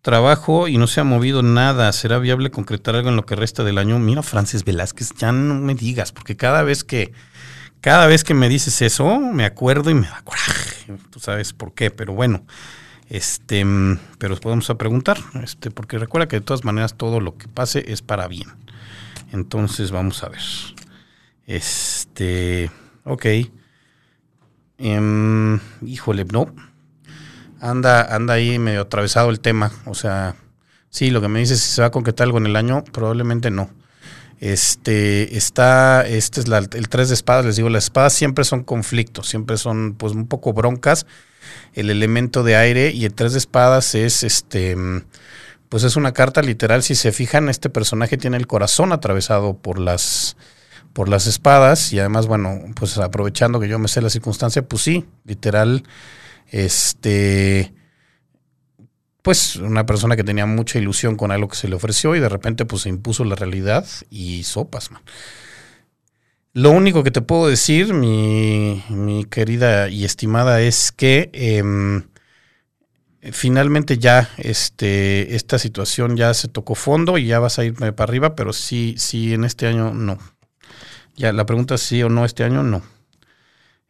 [0.00, 1.92] trabajo y no se ha movido nada.
[1.92, 3.98] ¿Será viable concretar algo en lo que resta del año?
[3.98, 7.12] Mira, Frances Velázquez, ya no me digas, porque cada vez que,
[7.80, 10.96] cada vez que me dices eso, me acuerdo y me da coraje.
[11.10, 12.44] Tú sabes por qué, pero bueno.
[13.10, 13.66] Este,
[14.18, 17.92] pero podemos a preguntar, este, porque recuerda que de todas maneras todo lo que pase
[17.92, 18.48] es para bien.
[19.32, 20.40] Entonces vamos a ver.
[21.46, 22.70] Este,
[23.04, 23.26] ok.
[24.78, 26.54] Em, híjole, no.
[27.60, 29.72] Anda, anda ahí medio atravesado el tema.
[29.86, 30.36] O sea,
[30.88, 33.50] sí, lo que me dices si se va a concretar algo en el año, probablemente
[33.50, 33.70] no.
[34.40, 38.64] Este está, este es la- el tres de espadas, les digo, las espadas siempre son
[38.64, 41.06] conflictos, siempre son pues un poco broncas.
[41.74, 44.76] El elemento de aire y el tres de espadas es este
[45.68, 46.82] pues es una carta literal.
[46.82, 50.36] Si se fijan, este personaje tiene el corazón atravesado por las
[50.94, 54.82] por las espadas y además, bueno, pues aprovechando que yo me sé la circunstancia, pues
[54.82, 55.84] sí, literal,
[56.48, 57.72] este,
[59.22, 62.28] pues una persona que tenía mucha ilusión con algo que se le ofreció y de
[62.28, 65.02] repente pues se impuso la realidad y sopas, man.
[66.52, 72.02] Lo único que te puedo decir, mi, mi querida y estimada, es que em,
[73.32, 78.10] finalmente ya este, esta situación ya se tocó fondo y ya vas a irme para
[78.10, 80.18] arriba, pero sí, sí, en este año no.
[81.14, 82.82] Ya, la pregunta es sí o no este año, no.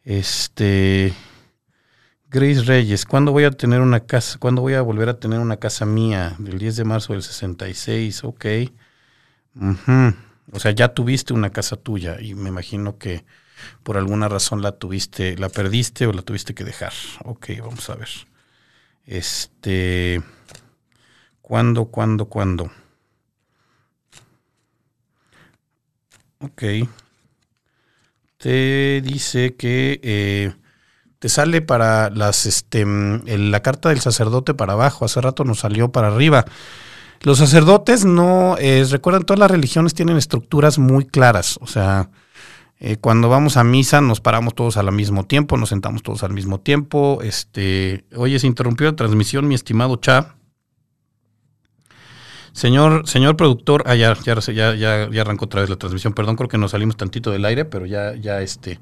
[0.03, 1.13] Este.
[2.33, 4.39] Grace Reyes, ¿cuándo voy a tener una casa?
[4.39, 6.37] ¿Cuándo voy a volver a tener una casa mía?
[6.39, 8.45] El 10 de marzo del 66, ok.
[9.55, 10.15] Ujú.
[10.53, 13.25] O sea, ya tuviste una casa tuya y me imagino que
[13.83, 16.93] por alguna razón la tuviste, la perdiste o la tuviste que dejar.
[17.25, 18.07] Ok, vamos a ver.
[19.05, 20.21] Este.
[21.41, 22.71] ¿Cuándo, cuándo, cuándo?
[26.39, 26.63] Ok.
[28.37, 30.53] Te dice que eh,
[31.21, 35.05] te sale para las, este, mm, la carta del sacerdote para abajo.
[35.05, 36.45] Hace rato nos salió para arriba.
[37.21, 41.59] Los sacerdotes no, eh, todas las religiones tienen estructuras muy claras.
[41.61, 42.09] O sea,
[42.79, 46.33] eh, cuando vamos a misa nos paramos todos al mismo tiempo, nos sentamos todos al
[46.33, 47.19] mismo tiempo.
[47.21, 50.37] Este, oye, se interrumpió la transmisión, mi estimado Cha.
[52.51, 54.39] Señor, señor productor, ah, ya, ya,
[54.73, 56.13] ya, ya arrancó otra vez la transmisión.
[56.13, 58.79] Perdón, creo que nos salimos tantito del aire, pero ya, ya, este,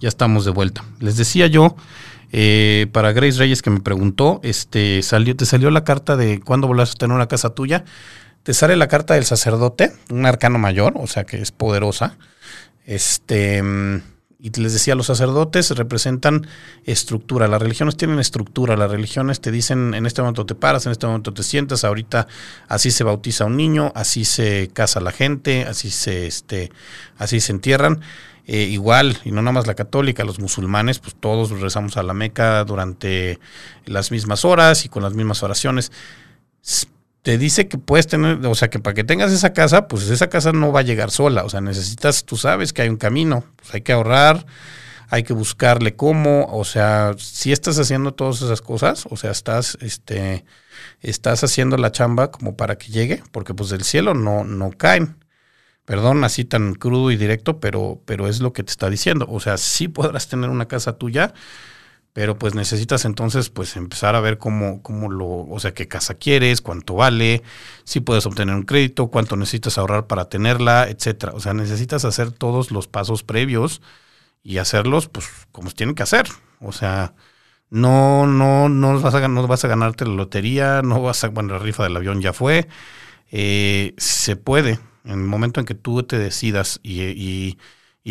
[0.00, 0.84] ya estamos de vuelta.
[1.00, 1.76] Les decía yo,
[2.32, 6.66] eh, para Grace Reyes que me preguntó, este, salió, te salió la carta de cuándo
[6.66, 7.84] volvás a tener una casa tuya.
[8.42, 12.18] Te sale la carta del sacerdote, un arcano mayor, o sea que es poderosa.
[12.84, 13.62] Este,
[14.44, 16.46] y les decía, los sacerdotes representan
[16.84, 17.48] estructura.
[17.48, 18.76] Las religiones tienen estructura.
[18.76, 22.26] Las religiones te dicen, en este momento te paras, en este momento te sientas, ahorita
[22.68, 26.70] así se bautiza un niño, así se casa la gente, así se, este,
[27.16, 28.02] así se entierran.
[28.46, 32.12] Eh, igual, y no nada más la católica, los musulmanes, pues todos rezamos a la
[32.12, 33.38] Meca durante
[33.86, 35.90] las mismas horas y con las mismas oraciones.
[37.22, 40.28] Te dice que puedes tener, o sea, que para que tengas esa casa, pues esa
[40.28, 41.44] casa no va a llegar sola.
[41.44, 44.44] O sea, necesitas, tú sabes que hay un camino, pues hay que ahorrar,
[45.08, 49.78] hay que buscarle cómo, o sea, si estás haciendo todas esas cosas, o sea, estás,
[49.80, 50.44] este,
[51.00, 55.16] estás haciendo la chamba como para que llegue, porque pues del cielo no, no caen.
[55.84, 59.26] Perdón, así tan crudo y directo, pero, pero es lo que te está diciendo.
[59.28, 61.34] O sea, sí podrás tener una casa tuya,
[62.14, 66.14] pero pues necesitas entonces pues empezar a ver cómo, cómo lo, o sea, qué casa
[66.14, 67.42] quieres, cuánto vale,
[67.84, 71.32] si puedes obtener un crédito, cuánto necesitas ahorrar para tenerla, etcétera.
[71.34, 73.82] O sea, necesitas hacer todos los pasos previos
[74.42, 76.28] y hacerlos pues como se tienen que hacer.
[76.60, 77.14] O sea,
[77.70, 81.54] no, no, no vas a, no vas a ganarte la lotería, no vas a, bueno,
[81.54, 82.68] la rifa del avión ya fue.
[83.32, 87.58] Eh, se puede, en el momento en que tú te decidas y, y-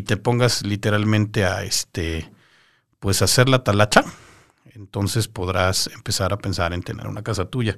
[0.04, 2.32] te pongas literalmente a este,
[3.00, 4.04] pues hacer la talacha,
[4.76, 7.78] entonces podrás empezar a pensar en tener una casa tuya.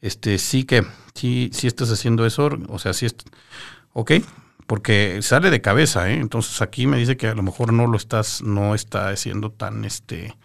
[0.00, 0.84] Este, sí que,
[1.14, 3.06] sí, sí estás haciendo eso, o sea, sí,
[3.92, 4.12] ok,
[4.66, 6.14] porque sale de cabeza, ¿eh?
[6.20, 9.84] Entonces aquí me dice que a lo mejor no lo estás, no está haciendo tan,
[9.84, 10.36] este,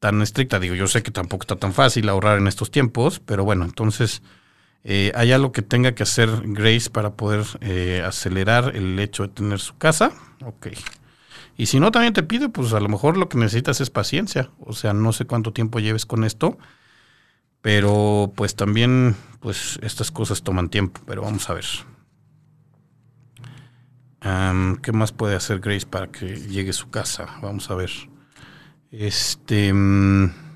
[0.00, 0.58] tan estricta.
[0.58, 4.22] Digo, yo sé que tampoco está tan fácil ahorrar en estos tiempos, pero bueno, entonces
[4.84, 9.28] eh, hay algo que tenga que hacer Grace para poder eh, acelerar el hecho de
[9.28, 10.12] tener su casa.
[10.44, 10.68] Ok.
[11.56, 14.50] Y si no, también te pido, pues a lo mejor lo que necesitas es paciencia.
[14.60, 16.58] O sea, no sé cuánto tiempo lleves con esto,
[17.60, 21.66] pero pues también, pues estas cosas toman tiempo, pero vamos a ver.
[24.82, 27.26] ¿Qué más puede hacer Grace para que llegue a su casa?
[27.42, 27.90] Vamos a ver.
[28.90, 29.72] Este.
[29.72, 30.51] mm,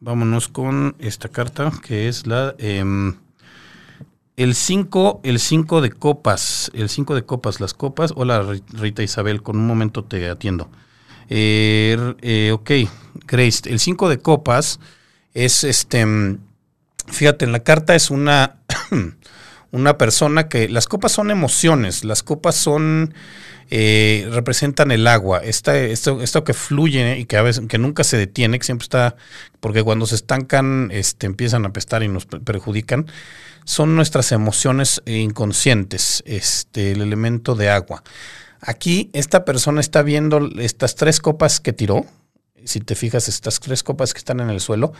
[0.00, 2.54] vámonos con esta carta que es la.
[2.58, 3.14] em,
[4.36, 6.70] el 5 el cinco de copas.
[6.74, 7.60] El 5 de copas.
[7.60, 8.12] Las copas.
[8.16, 9.42] Hola, Ri- Rita Isabel.
[9.42, 10.70] Con un momento te atiendo.
[11.28, 12.70] Eh, eh, ok,
[13.26, 13.68] Grace.
[13.70, 14.80] El 5 de copas
[15.34, 16.06] es este.
[16.06, 16.38] mm,
[17.08, 18.56] Fíjate, en la carta es una.
[19.72, 20.68] una persona que.
[20.68, 22.04] Las copas son emociones.
[22.04, 23.14] Las copas son.
[23.72, 28.02] eh, representan el agua, esta, esto, esto que fluye y que a veces que nunca
[28.02, 29.14] se detiene, que siempre está,
[29.60, 33.06] porque cuando se estancan, este, empiezan a apestar y nos per- perjudican,
[33.64, 38.02] son nuestras emociones inconscientes, este, el elemento de agua.
[38.60, 42.06] Aquí esta persona está viendo estas tres copas que tiró,
[42.64, 44.92] si te fijas, estas tres copas que están en el suelo,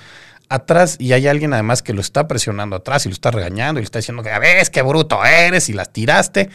[0.48, 3.82] atrás, y hay alguien además que lo está presionando atrás y lo está regañando y
[3.82, 6.50] le está diciendo que, ves, qué bruto eres y las tiraste.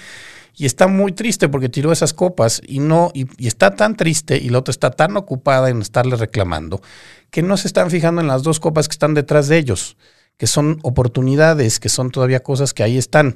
[0.58, 4.38] Y está muy triste porque tiró esas copas y no, y, y está tan triste
[4.38, 6.82] y la otra está tan ocupada en estarle reclamando
[7.30, 9.98] que no se están fijando en las dos copas que están detrás de ellos,
[10.38, 13.36] que son oportunidades, que son todavía cosas que ahí están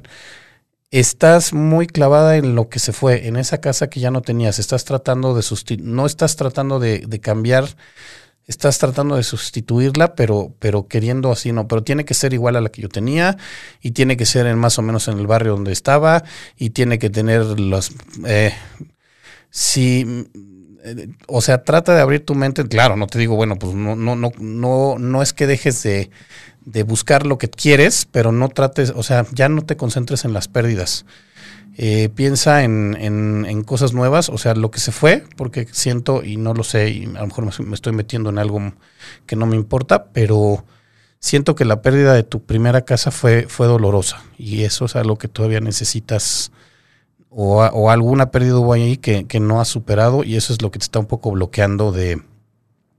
[0.90, 4.58] estás muy clavada en lo que se fue, en esa casa que ya no tenías,
[4.58, 7.68] estás tratando de sustituir, no estás tratando de, cambiar,
[8.46, 12.60] estás tratando de sustituirla, pero, pero queriendo así, no, pero tiene que ser igual a
[12.60, 13.36] la que yo tenía
[13.80, 16.24] y tiene que ser en más o menos en el barrio donde estaba
[16.56, 17.92] y tiene que tener los...
[18.26, 18.52] Eh,
[19.50, 20.26] si
[20.82, 22.66] eh, o sea, trata de abrir tu mente.
[22.66, 26.10] Claro, no te digo, bueno, pues no, no, no, no, no es que dejes de,
[26.64, 30.32] de buscar lo que quieres, pero no trates, o sea, ya no te concentres en
[30.32, 31.04] las pérdidas.
[31.76, 36.36] Eh, piensa en, en, cosas nuevas, o sea, lo que se fue, porque siento y
[36.36, 38.74] no lo sé, y a lo mejor me, estoy metiendo en algo
[39.24, 40.64] que no me importa, pero
[41.20, 45.16] siento que la pérdida de tu primera casa fue, fue dolorosa y eso es algo
[45.16, 46.50] que todavía necesitas
[47.30, 50.70] o, o alguna pérdida hubo ahí que, que no has superado y eso es lo
[50.70, 52.20] que te está un poco bloqueando de,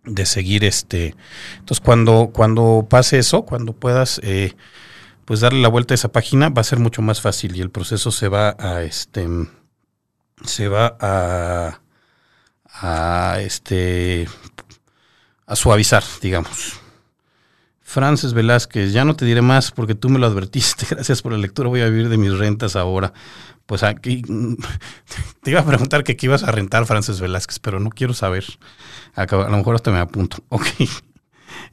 [0.04, 1.16] de seguir este.
[1.60, 4.56] Entonces, cuando, cuando pase eso, cuando puedas eh,
[5.26, 7.70] pues darle la vuelta a esa página, va a ser mucho más fácil y el
[7.70, 9.28] proceso se va a este
[10.44, 11.82] se va a
[12.66, 14.28] a este
[15.46, 16.80] a suavizar, digamos.
[17.82, 20.88] Frances Velázquez, ya no te diré más porque tú me lo advertiste.
[20.92, 21.68] Gracias por la lectura.
[21.68, 23.12] Voy a vivir de mis rentas ahora.
[23.66, 24.22] Pues aquí
[25.44, 28.46] te iba a preguntar que qué ibas a rentar, Frances Velázquez, pero no quiero saber.
[29.16, 30.38] A, lo mejor hasta me apunto.
[30.50, 30.68] Ok.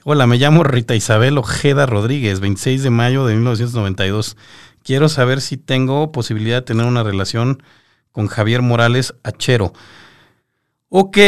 [0.04, 4.36] Hola, me llamo Rita Isabel Ojeda Rodríguez, 26 de mayo de 1992.
[4.82, 7.62] Quiero saber si tengo posibilidad de tener una relación
[8.12, 9.72] con Javier Morales Achero.
[10.88, 11.18] Ok,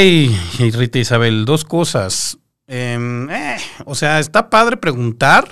[0.58, 2.38] Rita Isabel, dos cosas.
[2.66, 5.48] Em, eh, o sea, está padre preguntar,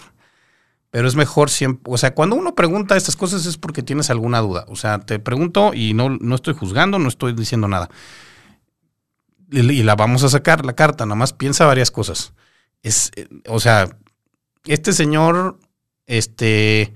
[0.90, 1.92] pero es mejor siempre.
[1.92, 4.64] O sea, cuando uno pregunta estas cosas es porque tienes alguna duda.
[4.68, 7.90] O sea, te pregunto y no, no estoy juzgando, no estoy diciendo nada.
[9.50, 12.32] Y, la vamos a sacar, la carta, nada más piensa varias cosas.
[12.82, 13.88] Es, eh, o sea,
[14.64, 15.58] este señor,
[16.06, 16.94] este,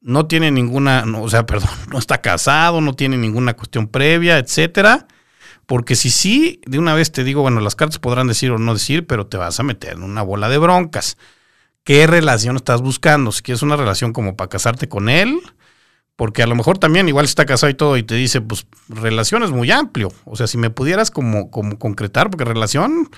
[0.00, 5.06] no tiene ninguna, o sea, perdón, no está casado, no tiene ninguna cuestión previa, etcétera
[5.70, 8.74] porque si sí, de una vez te digo, bueno, las cartas podrán decir o no
[8.74, 11.16] decir, pero te vas a meter en una bola de broncas.
[11.84, 13.30] ¿Qué relación estás buscando?
[13.30, 15.38] Si quieres una relación como para casarte con él,
[16.20, 19.42] porque a lo mejor también igual está casado y todo y te dice, pues relación
[19.42, 20.12] es muy amplio.
[20.26, 23.08] O sea, si me pudieras como, como concretar, porque relación,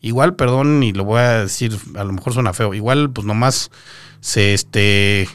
[0.00, 3.70] igual, perdón, y lo voy a decir, a lo mejor suena feo, igual pues nomás
[4.20, 5.28] se, este,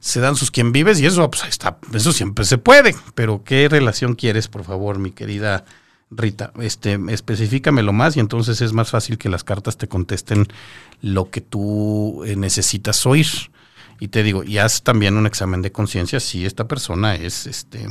[0.00, 2.96] se dan sus quien vives y eso, pues está, eso siempre se puede.
[3.14, 5.64] Pero ¿qué relación quieres, por favor, mi querida
[6.10, 10.48] Rita, este, especifícamelo más y entonces es más fácil que las cartas te contesten
[11.02, 13.28] lo que tú eh, necesitas oír.
[14.00, 17.88] Y te digo, y haz también un examen de conciencia si esta persona es este.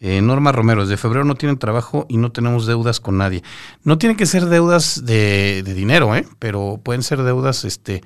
[0.00, 3.42] Eh, Norma Romero, desde febrero no tienen trabajo y no tenemos deudas con nadie.
[3.82, 6.26] No tienen que ser deudas de, dinero, ¿eh?
[6.38, 8.02] pero pueden ser deudas, este,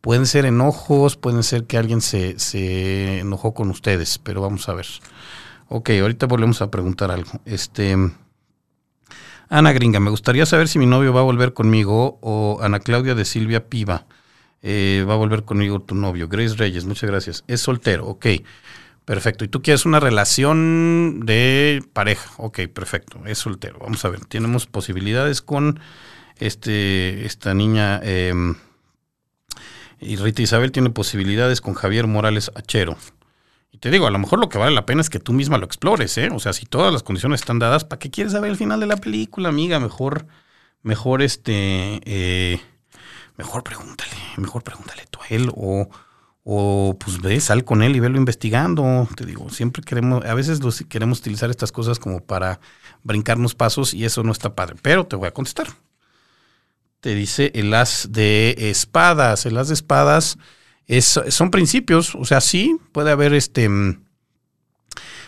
[0.00, 4.74] pueden ser enojos, pueden ser que alguien se, se enojó con ustedes, pero vamos a
[4.74, 4.86] ver.
[5.68, 7.32] Ok, ahorita volvemos a preguntar algo.
[7.44, 7.96] Este.
[9.48, 13.14] Ana Gringa, me gustaría saber si mi novio va a volver conmigo o Ana Claudia
[13.14, 14.06] de Silvia Piva.
[14.68, 16.26] Eh, va a volver conmigo tu novio.
[16.26, 17.44] Grace Reyes, muchas gracias.
[17.46, 18.26] Es soltero, ok.
[19.04, 19.44] Perfecto.
[19.44, 22.32] ¿Y tú quieres una relación de pareja?
[22.38, 23.20] Ok, perfecto.
[23.26, 23.78] Es soltero.
[23.78, 24.24] Vamos a ver.
[24.24, 25.78] Tenemos posibilidades con
[26.38, 28.00] este, esta niña.
[28.02, 28.56] Em,
[30.00, 32.96] y Rita Isabel tiene posibilidades con Javier Morales Achero.
[33.70, 35.58] Y te digo, a lo mejor lo que vale la pena es que tú misma
[35.58, 36.28] lo explores, ¿eh?
[36.32, 38.86] O sea, si todas las condiciones están dadas, ¿para qué quieres saber el final de
[38.86, 39.78] la película, amiga?
[39.78, 40.26] Mejor,
[40.82, 42.60] mejor este, eh,
[43.36, 45.88] mejor pregúntale, mejor pregúntale tú a él o,
[46.44, 49.08] o pues ve, sal con él y velo investigando.
[49.16, 52.60] Te digo, siempre queremos, a veces los, queremos utilizar estas cosas como para
[53.02, 54.76] brincarnos pasos y eso no está padre.
[54.82, 55.68] Pero te voy a contestar.
[57.00, 59.46] Te dice el as de espadas.
[59.46, 60.38] El as de espadas
[61.28, 63.68] son principios, o sea, sí, puede haber este...
[63.68, 64.04] Mm,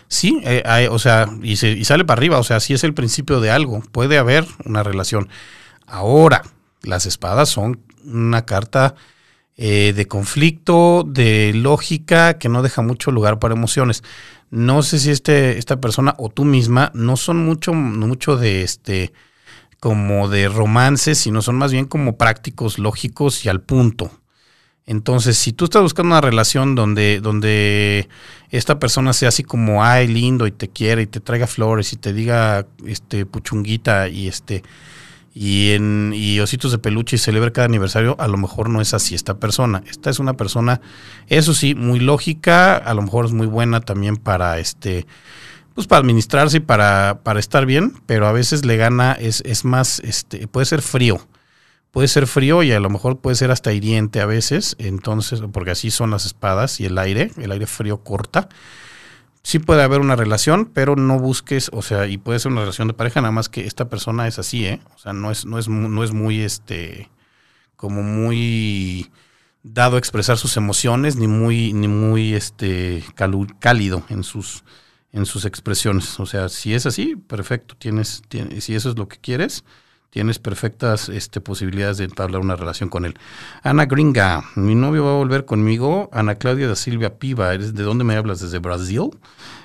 [0.07, 3.51] sí, eh, o sea, y, sale para arriba, o sea, sí es el principio de
[3.51, 5.29] algo, puede haber una relación.
[5.87, 6.43] Ahora,
[6.83, 8.95] las espadas son una carta
[9.57, 14.05] eh, de conflicto, de lógica, que no deja mucho lugar para emociones.
[14.51, 19.13] No sé si este, esta persona o tú misma no son mucho, mucho de este
[19.81, 24.11] como de romances, sino son más bien como prácticos, lógicos y al punto.
[24.87, 28.09] Entonces, si tú estás buscando una relación donde, donde
[28.51, 31.97] esta persona sea así como, ay, lindo y te quiere y te traiga flores y
[31.97, 34.63] te diga, este, puchunguita y este,
[35.35, 38.95] y en y ositos de peluche y celebra cada aniversario, a lo mejor no es
[38.95, 39.83] así esta persona.
[39.89, 40.81] Esta es una persona,
[41.29, 45.07] eso sí, muy lógica, a lo mejor es muy buena también para este
[45.75, 49.65] pues para administrarse y para, para estar bien, pero a veces le gana, es, es
[49.65, 51.21] más, este, puede ser frío.
[51.93, 55.71] Puede ser frío y a lo mejor puede ser hasta hiriente a veces, entonces, porque
[55.71, 58.49] así son las espadas y el aire, el aire frío corta
[59.43, 62.89] sí puede haber una relación, pero no busques, o sea, y puede ser una relación
[62.89, 64.81] de pareja, nada más que esta persona es así, ¿eh?
[64.95, 67.11] O sea, no es, no es, no es muy, este,
[67.77, 69.11] como muy
[69.63, 73.05] dado a expresar sus emociones, ni muy, ni muy, este,
[73.59, 74.65] cálido en sus,
[75.13, 76.19] en sus expresiones.
[76.21, 79.65] O sea, si es así, perfecto, tienes, tienes si eso es lo que quieres,
[80.11, 83.15] tienes perfectas este, posibilidades de entablar una relación con él.
[83.63, 86.09] Ana Gringa, mi novio va a volver conmigo.
[86.13, 88.41] Ana Claudia da Silvia Piva, ¿eres de dónde me hablas?
[88.41, 89.11] ¿Desde Brasil?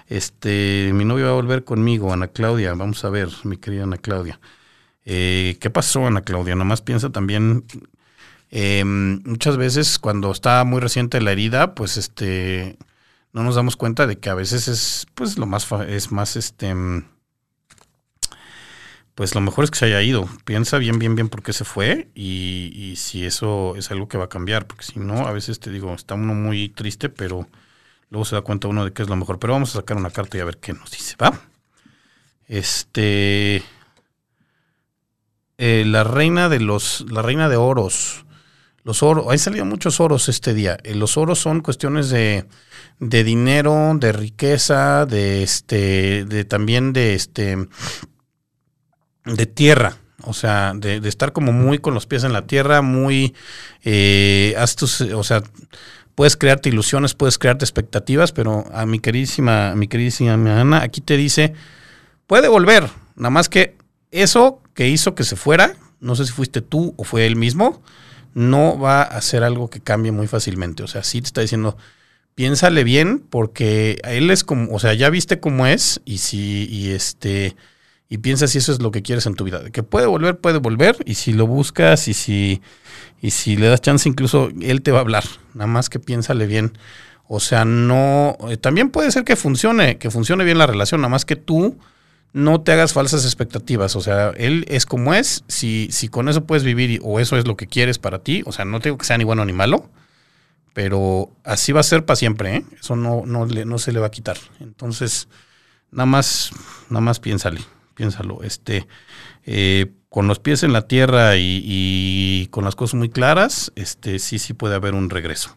[0.08, 2.74] Este, mi novio va a volver conmigo, Ana Claudia.
[2.74, 4.40] Vamos a ver, mi querida Ana Claudia.
[5.06, 6.56] Eh, ¿Qué pasó, Ana Claudia?
[6.56, 7.66] Nomás piensa también.
[8.52, 12.78] Em, muchas veces cuando está muy reciente la herida, pues este
[13.34, 16.76] no nos damos cuenta de que a veces es pues lo más es más este
[19.16, 20.28] pues lo mejor es que se haya ido.
[20.46, 24.26] Piensa bien, bien, bien por qué se fue y, si eso es algo que va
[24.26, 27.48] a cambiar, porque si no, a veces te digo, está uno muy triste, pero
[28.10, 29.40] luego se da cuenta uno de qué es lo mejor.
[29.40, 31.40] Pero vamos a sacar una carta y a ver qué nos dice, ¿va?
[32.48, 33.64] Este.
[35.58, 37.06] Eh, la reina de los.
[37.10, 38.26] La reina de oros.
[38.84, 39.28] Los oros.
[39.30, 40.78] Hay salido muchos oros este día.
[40.84, 42.46] Eh, los oros son cuestiones de,
[43.00, 46.26] de dinero, de riqueza, de este.
[46.26, 47.68] de también de este
[49.26, 53.34] de tierra, o sea, de, estar como muy con los pies en la tierra, muy,
[53.84, 54.56] eh,
[55.14, 55.44] o sea,
[56.16, 61.18] puedes crearte ilusiones, puedes crearte expectativas, pero a mi queridísima, mi queridísima Ana, aquí te
[61.18, 61.54] dice,
[62.28, 63.76] puede volver, nada más que
[64.12, 67.82] eso que hizo que se fuera, no sé si fuiste tú o fue él mismo,
[68.34, 71.78] no va a ser algo que cambie muy fácilmente, o sea, sí te está diciendo,
[72.36, 76.92] piénsale bien, porque él es como, o sea, ya viste cómo es, y si, y
[76.92, 77.56] este,
[78.14, 79.72] y piensa si eso es lo que quieres en tu vida.
[79.72, 82.62] Que puede volver, puede volver, y si lo buscas y si,
[83.24, 85.24] y si le das chance, incluso él te va a hablar.
[85.56, 86.78] Nada más que piénsale bien.
[87.28, 88.38] O sea, no.
[88.50, 91.80] Eh, también puede ser que funcione, que funcione bien la relación, nada más que tú
[92.34, 93.96] no te hagas falsas expectativas.
[93.96, 95.44] O sea, él es como es.
[95.48, 98.52] Si, si con eso puedes vivir o eso es lo que quieres para ti, o
[98.52, 99.90] sea, no tengo que sea ni bueno ni malo,
[100.76, 102.58] pero así va a ser para siempre.
[102.58, 102.66] ¿eh?
[102.80, 104.38] Eso no, no, no se le va a quitar.
[104.60, 105.30] Entonces,
[105.90, 106.52] nada más,
[106.92, 108.88] nada más piénsale piénsalo, este,
[109.46, 114.40] eh, con los pies en la tierra y, con las cosas muy claras, este, sí,
[114.40, 115.56] sí puede haber un regreso.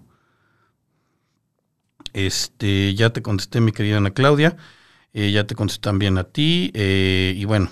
[2.12, 4.56] Este, ya te contesté, mi querida Ana Claudia,
[5.12, 7.70] eh, ya te contesté también a ti, eh, y bueno,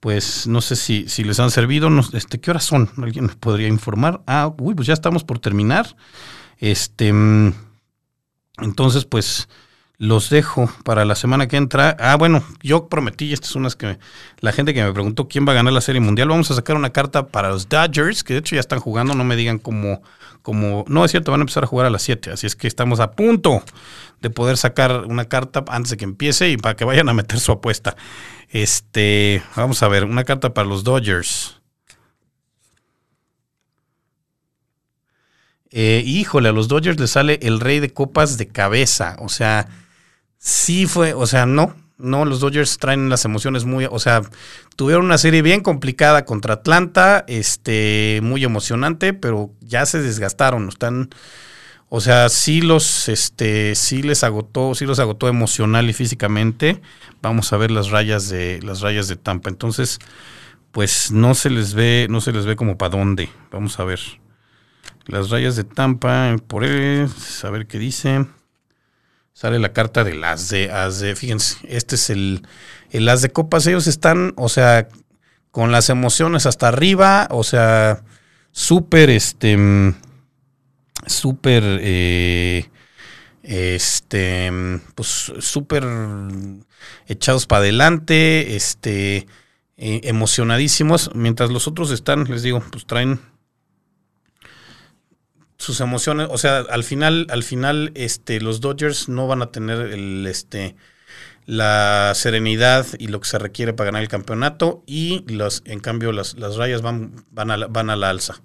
[0.00, 2.90] pues no sé si, si les han servido, este, ¿qué horas son?
[2.96, 4.22] ¿Alguien podría informar?
[4.26, 5.96] Ah, uy, pues ya estamos por terminar.
[6.58, 7.52] Este, mm,
[8.58, 9.48] entonces, pues,
[9.98, 11.96] los dejo para la semana que entra.
[11.98, 13.98] Ah, bueno, yo prometí, estas son las que
[14.40, 16.28] la gente que me preguntó quién va a ganar la Serie Mundial.
[16.28, 19.24] Vamos a sacar una carta para los Dodgers, que de hecho ya están jugando, no
[19.24, 20.02] me digan cómo,
[20.42, 22.68] como, no es cierto, van a empezar a jugar a las 7, así es que
[22.68, 23.62] estamos a punto
[24.20, 27.40] de poder sacar una carta antes de que empiece y para que vayan a meter
[27.40, 27.96] su apuesta.
[28.50, 31.60] Este, vamos a ver, una carta para los Dodgers.
[35.70, 39.68] Eh, híjole, a los Dodgers le sale el rey de copas de cabeza, o sea,
[40.38, 44.22] sí fue, o sea, no, no, los Dodgers traen las emociones muy, o sea,
[44.76, 51.08] tuvieron una serie bien complicada contra Atlanta, este, muy emocionante, pero ya se desgastaron, están,
[51.88, 56.82] o sea, sí los, este, sí les agotó, sí los agotó emocional y físicamente.
[57.22, 59.48] Vamos a ver las rayas de, las rayas de Tampa.
[59.48, 60.00] Entonces,
[60.72, 63.28] pues no se les ve, no se les ve como para dónde.
[63.52, 64.00] Vamos a ver.
[65.06, 67.08] Las rayas de Tampa, por él,
[67.44, 68.26] a ver qué dice
[69.36, 72.46] sale la carta del as de, as de, fíjense, este es el,
[72.90, 74.88] el as de copas, ellos están, o sea,
[75.50, 78.02] con las emociones hasta arriba, o sea,
[78.52, 79.94] súper, este,
[81.06, 82.70] súper, eh,
[83.42, 84.50] este,
[84.94, 85.84] pues súper
[87.06, 89.26] echados para adelante, este,
[89.76, 93.20] eh, emocionadísimos, mientras los otros están, les digo, pues traen
[95.58, 99.78] sus emociones, o sea, al final, al final, este, los Dodgers no van a tener
[99.92, 100.76] el, este,
[101.46, 106.12] la serenidad y lo que se requiere para ganar el campeonato y los, en cambio
[106.12, 108.42] las, las rayas van, van, a la, van a la alza.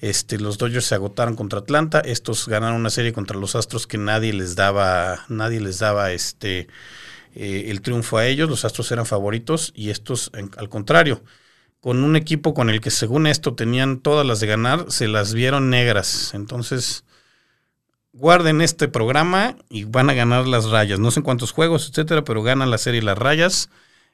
[0.00, 3.98] Este, los Dodgers se agotaron contra Atlanta, estos ganaron una serie contra los Astros que
[3.98, 6.66] nadie les daba, nadie les daba este,
[7.36, 11.22] eh, el triunfo a ellos, los Astros eran favoritos y estos al contrario
[11.82, 15.34] con un equipo con el que según esto tenían todas las de ganar, se las
[15.34, 16.30] vieron negras.
[16.32, 17.04] Entonces,
[18.12, 21.00] guarden este programa y van a ganar las rayas.
[21.00, 23.68] No sé en cuántos juegos, etcétera, pero ganan la serie las rayas.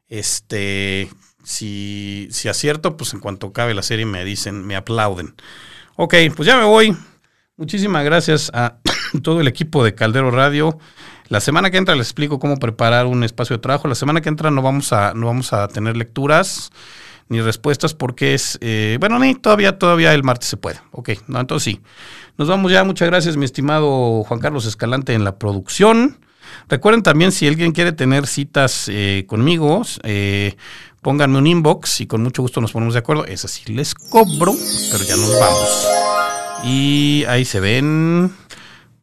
[0.09, 1.11] Este,
[1.45, 5.35] si, si acierto, pues en cuanto acabe la serie me dicen, me aplauden.
[5.97, 6.97] Ok, pues ya me voy.
[7.59, 8.79] Muchísimas gracias a
[9.23, 10.79] todo el equipo de Caldero Radio.
[11.29, 13.89] La semana que entra les explico cómo preparar un espacio de trabajo.
[13.89, 16.71] La semana que entra no vamos a, no vamos a tener lecturas
[17.29, 20.81] ni respuestas porque es, eh, bueno, ni todavía, todavía el martes se puede.
[20.93, 21.81] Ok, no, entonces sí.
[22.37, 22.85] Nos vamos ya.
[22.85, 26.19] Muchas gracias, mi estimado Juan Carlos Escalante en la producción.
[26.69, 30.57] Recuerden también, si alguien quiere tener citas eh, conmigo, eh,
[31.03, 33.27] pónganme un inbox y con mucho gusto nos ponemos de acuerdo.
[33.27, 34.55] Es así, les cobro,
[34.91, 35.89] pero ya nos vamos.
[36.65, 38.33] Y ahí se ven.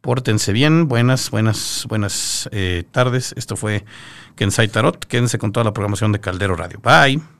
[0.00, 0.88] Pórtense bien.
[0.88, 2.48] Buenas, buenas, buenas
[2.92, 3.34] tardes.
[3.36, 3.84] Esto fue
[4.36, 5.04] Kensai Tarot.
[5.04, 6.80] Quédense con toda la programación de Caldero Radio.
[6.80, 7.35] Bye.